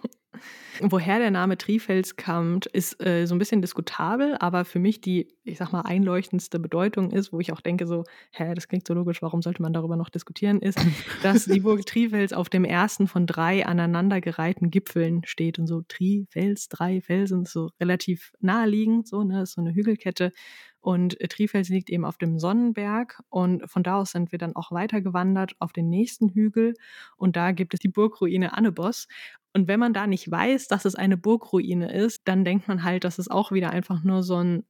[0.82, 5.28] Woher der Name Trifels kommt, ist äh, so ein bisschen diskutabel, aber für mich die,
[5.44, 8.94] ich sag mal, einleuchtendste Bedeutung ist, wo ich auch denke, so, hä, das klingt so
[8.94, 10.78] logisch, warum sollte man darüber noch diskutieren, ist,
[11.22, 16.68] dass die Burg Trifels auf dem ersten von drei aneinandergereihten Gipfeln steht und so Trifels,
[16.68, 20.32] drei Felsen, so relativ naheliegend, so, ne, ist so eine Hügelkette.
[20.80, 24.72] Und Trifels liegt eben auf dem Sonnenberg und von da aus sind wir dann auch
[24.72, 26.74] weitergewandert auf den nächsten Hügel.
[27.16, 29.06] Und da gibt es die Burgruine Annebos.
[29.52, 33.04] Und wenn man da nicht weiß, dass es eine Burgruine ist, dann denkt man halt,
[33.04, 34.64] dass es auch wieder einfach nur so ein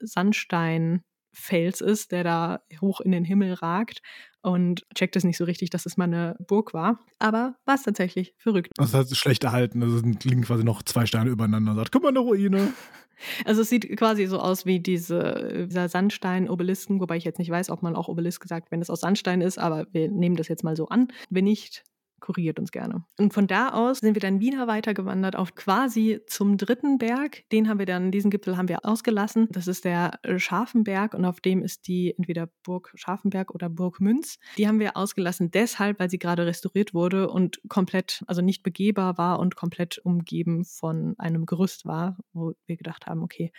[1.32, 4.00] Sandsteinfels ist, der da hoch in den Himmel ragt
[4.42, 7.00] und checkt es nicht so richtig, dass es mal eine Burg war.
[7.18, 8.70] Aber war es tatsächlich verrückt.
[8.76, 9.82] Das heißt, schlecht erhalten.
[9.82, 11.74] Also liegen quasi noch zwei Steine übereinander.
[11.74, 12.72] Sagt, guck mal, eine Ruine.
[13.44, 17.68] Also es sieht quasi so aus wie diese, dieser Sandstein-Obelisken, wobei ich jetzt nicht weiß,
[17.68, 20.64] ob man auch Obelisk sagt, wenn es aus Sandstein ist, aber wir nehmen das jetzt
[20.64, 21.08] mal so an.
[21.28, 21.84] Wenn nicht,
[22.20, 23.04] korrigiert uns gerne.
[23.18, 27.48] Und von da aus sind wir dann wieder weitergewandert auf quasi zum dritten Berg.
[27.50, 29.48] Den haben wir dann, diesen Gipfel haben wir ausgelassen.
[29.50, 34.38] Das ist der Scharfenberg und auf dem ist die entweder Burg Scharfenberg oder Burg Münz.
[34.58, 39.18] Die haben wir ausgelassen deshalb, weil sie gerade restauriert wurde und komplett, also nicht begehbar
[39.18, 43.52] war und komplett umgeben von einem Gerüst war, wo wir gedacht haben, okay,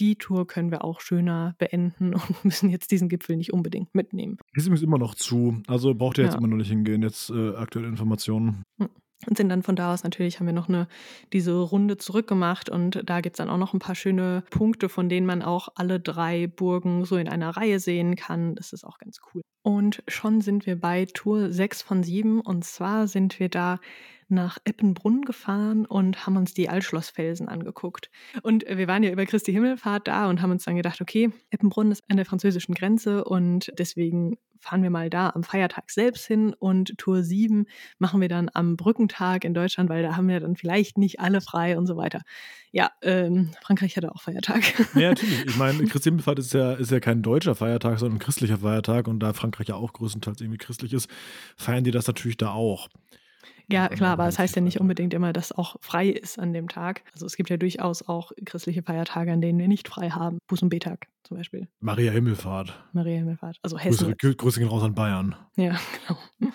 [0.00, 4.38] die Tour können wir auch schöner beenden und müssen jetzt diesen Gipfel nicht unbedingt mitnehmen.
[4.54, 5.62] Ist übrigens immer noch zu.
[5.66, 6.38] Also braucht ihr jetzt ja.
[6.38, 8.64] immer noch nicht hingehen, jetzt äh, aktuelle Informationen.
[8.78, 8.88] Hm.
[9.26, 10.88] Und sind dann von da aus natürlich, haben wir noch eine,
[11.34, 15.10] diese Runde zurückgemacht und da gibt es dann auch noch ein paar schöne Punkte, von
[15.10, 18.54] denen man auch alle drei Burgen so in einer Reihe sehen kann.
[18.54, 19.42] Das ist auch ganz cool.
[19.62, 23.78] Und schon sind wir bei Tour 6 von 7 und zwar sind wir da
[24.30, 28.10] nach Eppenbrunn gefahren und haben uns die Altschlossfelsen angeguckt.
[28.42, 31.92] Und wir waren ja über Christi Himmelfahrt da und haben uns dann gedacht, okay, Eppenbrunn
[31.92, 36.54] ist an der französischen Grenze und deswegen fahren wir mal da am Feiertag selbst hin
[36.58, 37.66] und Tour 7
[37.98, 41.40] machen wir dann am Brückentag in Deutschland, weil da haben wir dann vielleicht nicht alle
[41.40, 42.22] frei und so weiter.
[42.70, 44.62] Ja, ähm, Frankreich hatte auch Feiertag.
[44.94, 45.46] Ja, natürlich.
[45.46, 49.08] Ich meine, Christi Himmelfahrt ist ja, ist ja kein deutscher Feiertag, sondern ein christlicher Feiertag
[49.08, 51.10] und da Frankreich ja auch größtenteils irgendwie christlich ist,
[51.56, 52.88] feiern die das natürlich da auch.
[53.70, 56.52] Ja, klar, aber es das heißt ja nicht unbedingt immer, dass auch frei ist an
[56.52, 57.02] dem Tag.
[57.12, 60.38] Also es gibt ja durchaus auch christliche Feiertage, an denen wir nicht frei haben.
[60.50, 61.68] Buß- und Betag zum Beispiel.
[61.80, 62.74] Maria Himmelfahrt.
[62.92, 64.16] Maria Himmelfahrt, also Hessen.
[64.16, 65.36] Grüße, Grüße gehen raus an Bayern.
[65.56, 65.78] Ja,
[66.38, 66.52] genau.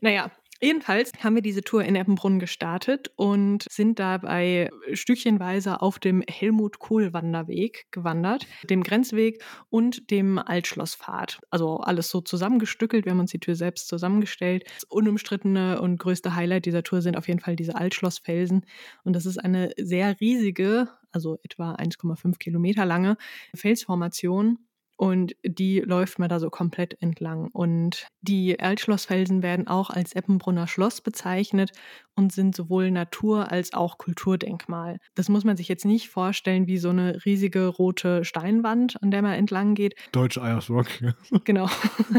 [0.00, 0.30] Naja,
[0.64, 7.88] Jedenfalls haben wir diese Tour in Eppenbrunn gestartet und sind dabei stückchenweise auf dem Helmut-Kohl-Wanderweg
[7.90, 11.40] gewandert, dem Grenzweg und dem Altschlosspfad.
[11.50, 13.04] Also alles so zusammengestückelt.
[13.04, 14.64] Wir haben uns die Tour selbst zusammengestellt.
[14.74, 18.64] Das unumstrittene und größte Highlight dieser Tour sind auf jeden Fall diese Altschlossfelsen.
[19.02, 23.18] Und das ist eine sehr riesige, also etwa 1,5 Kilometer lange
[23.54, 24.60] Felsformation
[24.96, 27.48] und die läuft man da so komplett entlang.
[27.52, 31.72] Und die Altschlossfelsen werden auch als Eppenbrunner Schloss bezeichnet
[32.16, 34.98] und sind sowohl Natur- als auch Kulturdenkmal.
[35.14, 39.22] Das muss man sich jetzt nicht vorstellen wie so eine riesige rote Steinwand, an der
[39.22, 39.94] man entlang geht.
[40.12, 40.86] Deutsche Eiersrock.
[41.44, 41.68] genau.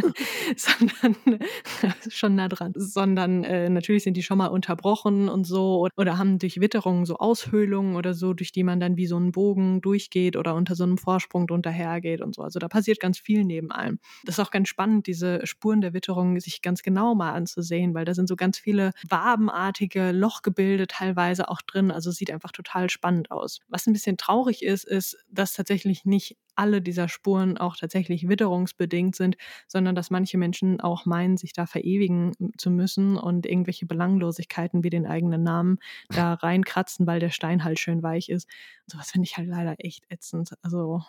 [0.58, 1.16] Sondern,
[2.10, 2.74] schon nah dran.
[2.76, 7.16] Sondern äh, natürlich sind die schon mal unterbrochen und so oder haben durch Witterungen so
[7.16, 10.84] Aushöhlungen oder so, durch die man dann wie so einen Bogen durchgeht oder unter so
[10.84, 12.42] einem Vorsprung drunter hergeht und so.
[12.42, 14.00] Also da passiert ganz viel neben allem.
[14.24, 18.06] Das ist auch ganz spannend, diese Spuren der Witterung sich ganz genau mal anzusehen, weil
[18.06, 21.92] da sind so ganz viele wabenartige Lochgebilde teilweise auch drin.
[21.92, 23.60] Also sieht einfach total spannend aus.
[23.68, 29.16] Was ein bisschen traurig ist, ist, dass tatsächlich nicht alle dieser Spuren auch tatsächlich witterungsbedingt
[29.16, 29.38] sind,
[29.68, 34.90] sondern dass manche Menschen auch meinen, sich da verewigen zu müssen und irgendwelche Belanglosigkeiten wie
[34.90, 35.78] den eigenen Namen
[36.10, 38.50] da reinkratzen, weil der Stein halt schön weich ist.
[38.88, 40.54] Sowas finde ich halt leider echt ätzend.
[40.64, 41.04] Also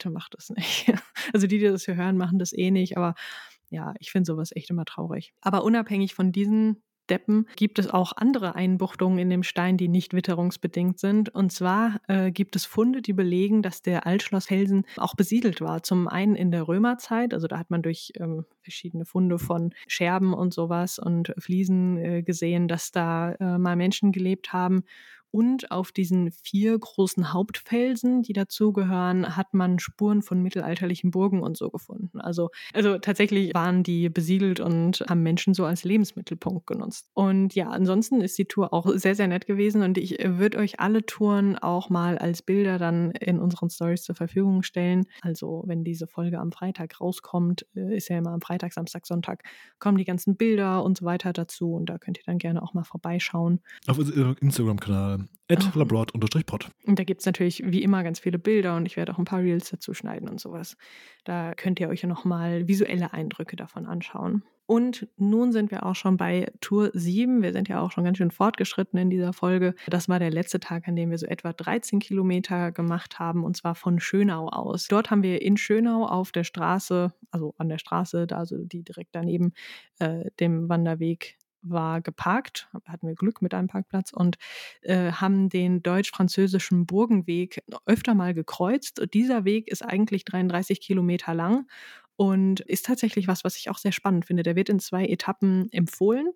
[0.00, 0.86] bitte macht das nicht.
[1.32, 3.14] Also die, die das hier hören, machen das eh nicht, aber
[3.68, 5.32] ja, ich finde sowas echt immer traurig.
[5.42, 10.12] Aber unabhängig von diesen Deppen gibt es auch andere Einbuchtungen in dem Stein, die nicht
[10.12, 11.28] witterungsbedingt sind.
[11.28, 15.82] Und zwar äh, gibt es Funde, die belegen, dass der Altschlossfelsen auch besiedelt war.
[15.82, 20.32] Zum einen in der Römerzeit, also da hat man durch ähm, verschiedene Funde von Scherben
[20.32, 24.84] und sowas und Fliesen äh, gesehen, dass da äh, mal Menschen gelebt haben.
[25.30, 31.56] Und auf diesen vier großen Hauptfelsen, die dazugehören, hat man Spuren von mittelalterlichen Burgen und
[31.56, 32.20] so gefunden.
[32.20, 37.08] Also, also tatsächlich waren die besiedelt und haben Menschen so als Lebensmittelpunkt genutzt.
[37.14, 40.80] Und ja, ansonsten ist die Tour auch sehr, sehr nett gewesen und ich würde euch
[40.80, 45.06] alle Touren auch mal als Bilder dann in unseren Stories zur Verfügung stellen.
[45.22, 49.44] Also, wenn diese Folge am Freitag rauskommt, äh, ist ja immer am Freitag, Samstag, Sonntag,
[49.78, 52.74] kommen die ganzen Bilder und so weiter dazu und da könnt ihr dann gerne auch
[52.74, 53.60] mal vorbeischauen.
[53.86, 56.70] Auf unserem Instagram-Kanal at labrod-pod.
[56.86, 59.24] Und da gibt es natürlich wie immer ganz viele Bilder und ich werde auch ein
[59.24, 60.76] paar Reels dazu schneiden und sowas.
[61.24, 64.44] Da könnt ihr euch ja nochmal visuelle Eindrücke davon anschauen.
[64.70, 67.42] Und nun sind wir auch schon bei Tour 7.
[67.42, 69.74] Wir sind ja auch schon ganz schön fortgeschritten in dieser Folge.
[69.88, 73.56] Das war der letzte Tag, an dem wir so etwa 13 Kilometer gemacht haben, und
[73.56, 74.86] zwar von Schönau aus.
[74.86, 78.84] Dort haben wir in Schönau auf der Straße, also an der Straße, da also die
[78.84, 79.54] direkt daneben
[79.98, 84.36] äh, dem Wanderweg war geparkt, hatten wir Glück mit einem Parkplatz und
[84.82, 89.02] äh, haben den deutsch-französischen Burgenweg öfter mal gekreuzt.
[89.12, 91.66] Dieser Weg ist eigentlich 33 Kilometer lang
[92.16, 94.42] und ist tatsächlich was, was ich auch sehr spannend finde.
[94.42, 96.28] Der wird in zwei Etappen empfohlen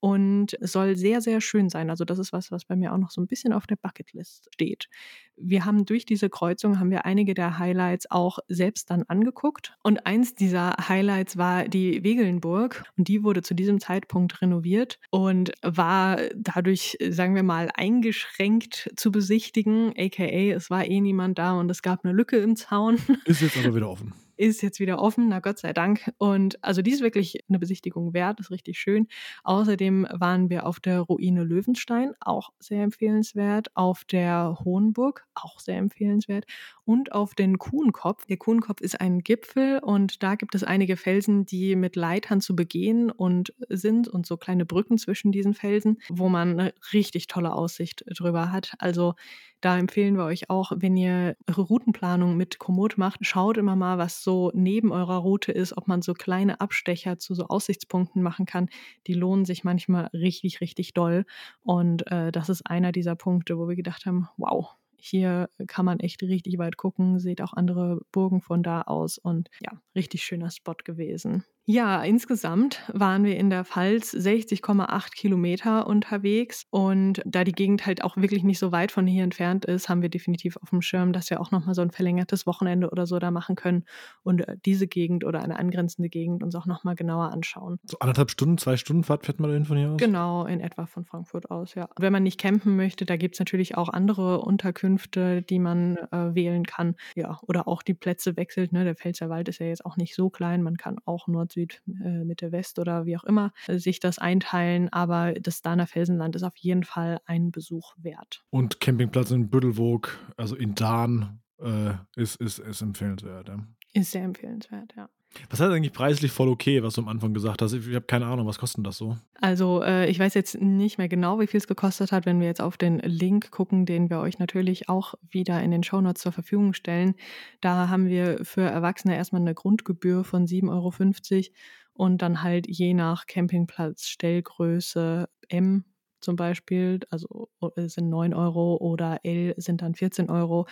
[0.00, 1.90] und soll sehr, sehr schön sein.
[1.90, 4.48] Also das ist was, was bei mir auch noch so ein bisschen auf der Bucketlist
[4.52, 4.88] steht.
[5.36, 10.06] Wir haben durch diese Kreuzung haben wir einige der Highlights auch selbst dann angeguckt und
[10.06, 16.18] eins dieser Highlights war die Wegelnburg und die wurde zu diesem Zeitpunkt renoviert und war
[16.34, 21.82] dadurch, sagen wir mal, eingeschränkt zu besichtigen, aka es war eh niemand da und es
[21.82, 22.98] gab eine Lücke im Zaun.
[23.24, 26.12] Ist jetzt aber wieder offen ist jetzt wieder offen, na Gott sei Dank.
[26.18, 29.08] Und also die ist wirklich eine Besichtigung wert, ist richtig schön.
[29.44, 35.78] Außerdem waren wir auf der Ruine Löwenstein, auch sehr empfehlenswert, auf der Hohenburg, auch sehr
[35.78, 36.44] empfehlenswert
[36.86, 38.24] und auf den Kuhnkopf.
[38.26, 42.56] Der Kuhnkopf ist ein Gipfel und da gibt es einige Felsen, die mit Leitern zu
[42.56, 47.52] begehen und sind und so kleine Brücken zwischen diesen Felsen, wo man eine richtig tolle
[47.52, 48.74] Aussicht drüber hat.
[48.78, 49.14] Also
[49.60, 53.98] da empfehlen wir euch auch, wenn ihr eure Routenplanung mit Komoot macht, schaut immer mal,
[53.98, 58.46] was so neben eurer Route ist, ob man so kleine Abstecher zu so Aussichtspunkten machen
[58.46, 58.68] kann.
[59.08, 61.24] Die lohnen sich manchmal richtig, richtig doll.
[61.62, 66.00] Und äh, das ist einer dieser Punkte, wo wir gedacht haben, wow, hier kann man
[66.00, 70.50] echt richtig weit gucken, seht auch andere Burgen von da aus und ja, richtig schöner
[70.50, 71.44] Spot gewesen.
[71.68, 78.04] Ja, insgesamt waren wir in der Pfalz 60,8 Kilometer unterwegs und da die Gegend halt
[78.04, 81.12] auch wirklich nicht so weit von hier entfernt ist, haben wir definitiv auf dem Schirm,
[81.12, 83.84] dass wir auch nochmal so ein verlängertes Wochenende oder so da machen können
[84.22, 87.80] und äh, diese Gegend oder eine angrenzende Gegend uns auch nochmal genauer anschauen.
[87.82, 89.96] So anderthalb Stunden, zwei Stunden Fahrt fährt man dahin von hier aus?
[89.96, 91.86] Genau, in etwa von Frankfurt aus, ja.
[91.86, 95.96] Und wenn man nicht campen möchte, da gibt es natürlich auch andere Unterkünfte, die man
[96.12, 96.94] äh, wählen kann.
[97.16, 98.70] Ja, oder auch die Plätze wechselt.
[98.70, 98.84] Ne?
[98.84, 101.82] Der Pfälzer Wald ist ja jetzt auch nicht so klein, man kann auch Nord Süd,
[102.04, 104.92] äh, Mitte, West oder wie auch immer äh, sich das einteilen.
[104.92, 108.44] Aber das Dahner Felsenland ist auf jeden Fall ein Besuch wert.
[108.50, 113.48] Und Campingplatz in Büttelwoog, also in Dahn, äh, ist, ist, ist empfehlenswert.
[113.48, 113.58] Ja.
[113.94, 115.08] Ist sehr empfehlenswert, ja.
[115.50, 117.72] Was hat eigentlich preislich voll okay, was du am Anfang gesagt hast?
[117.72, 119.16] Ich habe keine Ahnung, was kostet das so?
[119.40, 122.46] Also äh, ich weiß jetzt nicht mehr genau, wie viel es gekostet hat, wenn wir
[122.46, 126.32] jetzt auf den Link gucken, den wir euch natürlich auch wieder in den Shownotes zur
[126.32, 127.14] Verfügung stellen.
[127.60, 131.54] Da haben wir für Erwachsene erstmal eine Grundgebühr von 7,50 Euro
[131.92, 135.84] und dann halt je nach Campingplatz, Stellgröße M
[136.26, 140.66] zum Beispiel, also sind 9 Euro oder L sind dann 14 Euro.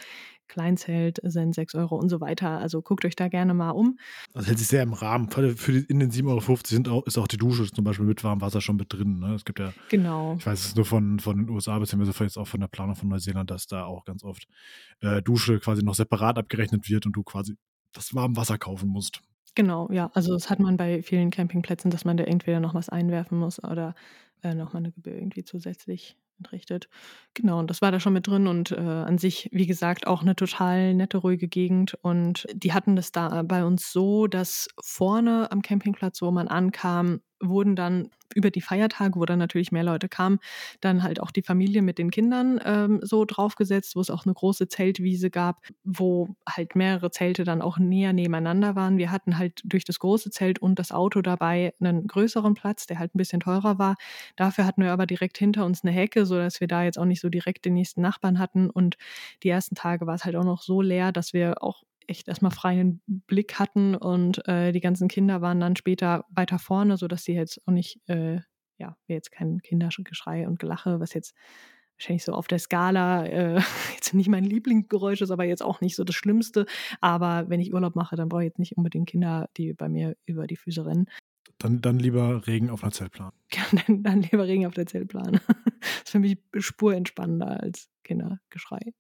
[0.48, 2.58] Kleinzelt sind 6 Euro und so weiter.
[2.58, 3.96] Also guckt euch da gerne mal um.
[4.32, 5.30] Das hält sich sehr im Rahmen.
[5.30, 8.24] Für die, in den 7,50 Euro sind auch, ist auch die Dusche zum Beispiel mit
[8.24, 9.20] warmem Wasser schon mit drin.
[9.20, 9.34] Ne?
[9.34, 10.34] Es gibt ja, genau.
[10.40, 13.08] ich weiß es nur von, von den USA, beziehungsweise jetzt auch von der Planung von
[13.08, 14.48] Neuseeland, dass da auch ganz oft
[15.02, 17.54] äh, Dusche quasi noch separat abgerechnet wird und du quasi
[17.92, 19.22] das warme Wasser kaufen musst.
[19.54, 20.10] Genau, ja.
[20.14, 23.62] Also das hat man bei vielen Campingplätzen, dass man da entweder noch was einwerfen muss
[23.62, 23.94] oder
[24.44, 26.88] äh, nochmal eine Gebühr irgendwie zusätzlich entrichtet.
[27.34, 30.22] Genau, und das war da schon mit drin und äh, an sich, wie gesagt, auch
[30.22, 31.94] eine total nette, ruhige Gegend.
[32.02, 37.20] Und die hatten das da bei uns so, dass vorne am Campingplatz, wo man ankam,
[37.48, 40.38] wurden dann über die Feiertage, wo dann natürlich mehr Leute kamen,
[40.80, 44.34] dann halt auch die Familie mit den Kindern ähm, so draufgesetzt, wo es auch eine
[44.34, 48.98] große Zeltwiese gab, wo halt mehrere Zelte dann auch näher nebeneinander waren.
[48.98, 52.98] Wir hatten halt durch das große Zelt und das Auto dabei einen größeren Platz, der
[52.98, 53.96] halt ein bisschen teurer war.
[54.36, 57.20] Dafür hatten wir aber direkt hinter uns eine Hecke, sodass wir da jetzt auch nicht
[57.20, 58.70] so direkt den nächsten Nachbarn hatten.
[58.70, 58.96] Und
[59.42, 62.50] die ersten Tage war es halt auch noch so leer, dass wir auch echt erstmal
[62.50, 67.34] freien Blick hatten und äh, die ganzen Kinder waren dann später weiter vorne, sodass sie
[67.34, 68.40] jetzt auch nicht, äh,
[68.78, 71.34] ja, jetzt kein Kindergeschrei und Gelache, was jetzt
[71.96, 73.60] wahrscheinlich so auf der Skala äh,
[73.94, 76.66] jetzt nicht mein Lieblingsgeräusch ist, aber jetzt auch nicht so das Schlimmste.
[77.00, 80.16] Aber wenn ich Urlaub mache, dann brauche ich jetzt nicht unbedingt Kinder, die bei mir
[80.26, 81.06] über die Füße rennen.
[81.58, 83.32] Dann, dann lieber Regen auf einer Zeltplan.
[83.52, 85.32] Ja, dann, dann lieber Regen auf der Zeltplan.
[85.80, 88.92] das ist für mich spurentspannender als Kindergeschrei.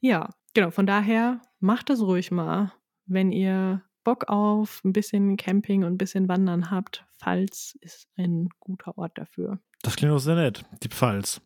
[0.00, 0.70] Ja, genau.
[0.70, 2.72] Von daher macht das ruhig mal,
[3.06, 7.04] wenn ihr Bock auf ein bisschen Camping und ein bisschen Wandern habt.
[7.18, 9.58] Pfalz ist ein guter Ort dafür.
[9.82, 11.40] Das klingt auch sehr nett, die Pfalz.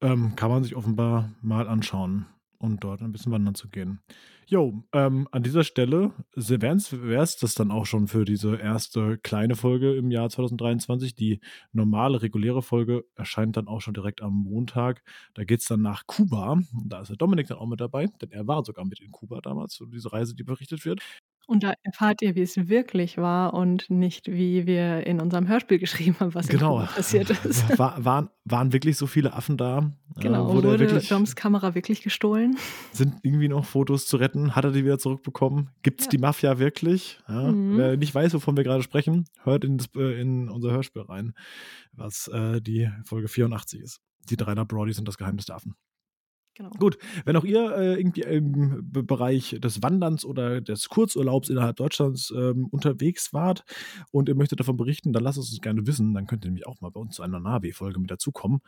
[0.00, 2.26] Ähm, kann man sich offenbar mal anschauen
[2.62, 4.00] und dort ein bisschen wandern zu gehen.
[4.46, 9.56] Jo, ähm, an dieser Stelle wäre es das dann auch schon für diese erste kleine
[9.56, 11.14] Folge im Jahr 2023.
[11.14, 11.40] Die
[11.72, 15.02] normale, reguläre Folge erscheint dann auch schon direkt am Montag.
[15.34, 16.60] Da geht es dann nach Kuba.
[16.86, 19.40] Da ist der Dominik dann auch mit dabei, denn er war sogar mit in Kuba
[19.40, 21.00] damals, so diese Reise, die berichtet wird.
[21.46, 25.78] Und da erfahrt ihr, wie es wirklich war und nicht, wie wir in unserem Hörspiel
[25.80, 26.78] geschrieben haben, was genau.
[26.78, 27.78] passiert ist.
[27.78, 29.92] War, waren, waren wirklich so viele Affen da?
[30.16, 32.56] Genau, äh, wurde, wurde wirklich, Doms Kamera wirklich gestohlen?
[32.92, 34.54] Sind irgendwie noch Fotos zu retten?
[34.54, 35.70] Hat er die wieder zurückbekommen?
[35.82, 36.10] Gibt es ja.
[36.10, 37.18] die Mafia wirklich?
[37.28, 37.78] Ja, mhm.
[37.78, 41.34] Wer nicht weiß, wovon wir gerade sprechen, hört in, das, äh, in, unser Hörspiel rein,
[41.92, 44.00] was äh, die Folge 84 ist.
[44.30, 45.74] Die 300 Brodies sind das Geheimnis der Affen.
[46.54, 46.68] Genau.
[46.78, 52.30] Gut, wenn auch ihr äh, irgendwie im Bereich des Wanderns oder des Kurzurlaubs innerhalb Deutschlands
[52.36, 53.64] ähm, unterwegs wart
[54.10, 56.12] und ihr möchtet davon berichten, dann lasst es uns gerne wissen.
[56.12, 58.60] Dann könnt ihr nämlich auch mal bei uns zu einer Navi-Folge mit dazukommen.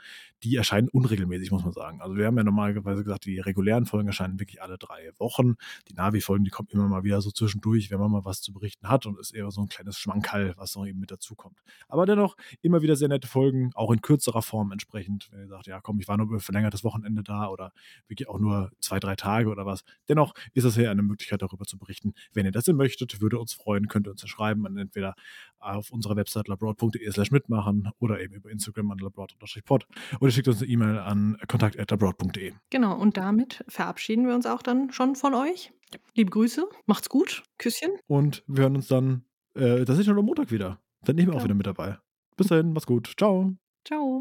[0.42, 2.00] Die erscheinen unregelmäßig, muss man sagen.
[2.00, 5.56] Also wir haben ja normalerweise gesagt, die regulären Folgen erscheinen wirklich alle drei Wochen.
[5.90, 8.88] Die Navi-Folgen, die kommen immer mal wieder so zwischendurch, wenn man mal was zu berichten
[8.88, 11.58] hat und ist eher so ein kleines Schmankerl, was noch eben mit dazukommt.
[11.88, 15.28] Aber dennoch immer wieder sehr nette Folgen, auch in kürzerer Form entsprechend.
[15.30, 17.73] Wenn ihr sagt, ja komm, ich war nur über verlängertes Wochenende da oder
[18.08, 19.84] wirklich auch nur zwei, drei Tage oder was.
[20.08, 22.14] Dennoch ist es ja eine Möglichkeit, darüber zu berichten.
[22.32, 25.14] Wenn ihr das denn möchtet, würde uns freuen, könnt ihr uns ja schreiben, entweder
[25.58, 29.86] auf unserer Website labroad.de slash mitmachen oder eben über Instagram an labroad-pod
[30.20, 32.52] oder schickt uns eine E-Mail an kontakt.labroad.de.
[32.70, 35.72] Genau, und damit verabschieden wir uns auch dann schon von euch.
[36.14, 37.90] Liebe Grüße, macht's gut, Küsschen.
[38.06, 40.80] Und wir hören uns dann, äh, das ist schon am Montag wieder.
[41.02, 41.44] Dann nehmen wir auch Genau.
[41.44, 41.98] wieder mit dabei.
[42.36, 43.14] Bis dahin, mach's gut.
[43.16, 43.54] Ciao.
[43.86, 44.12] Ciao.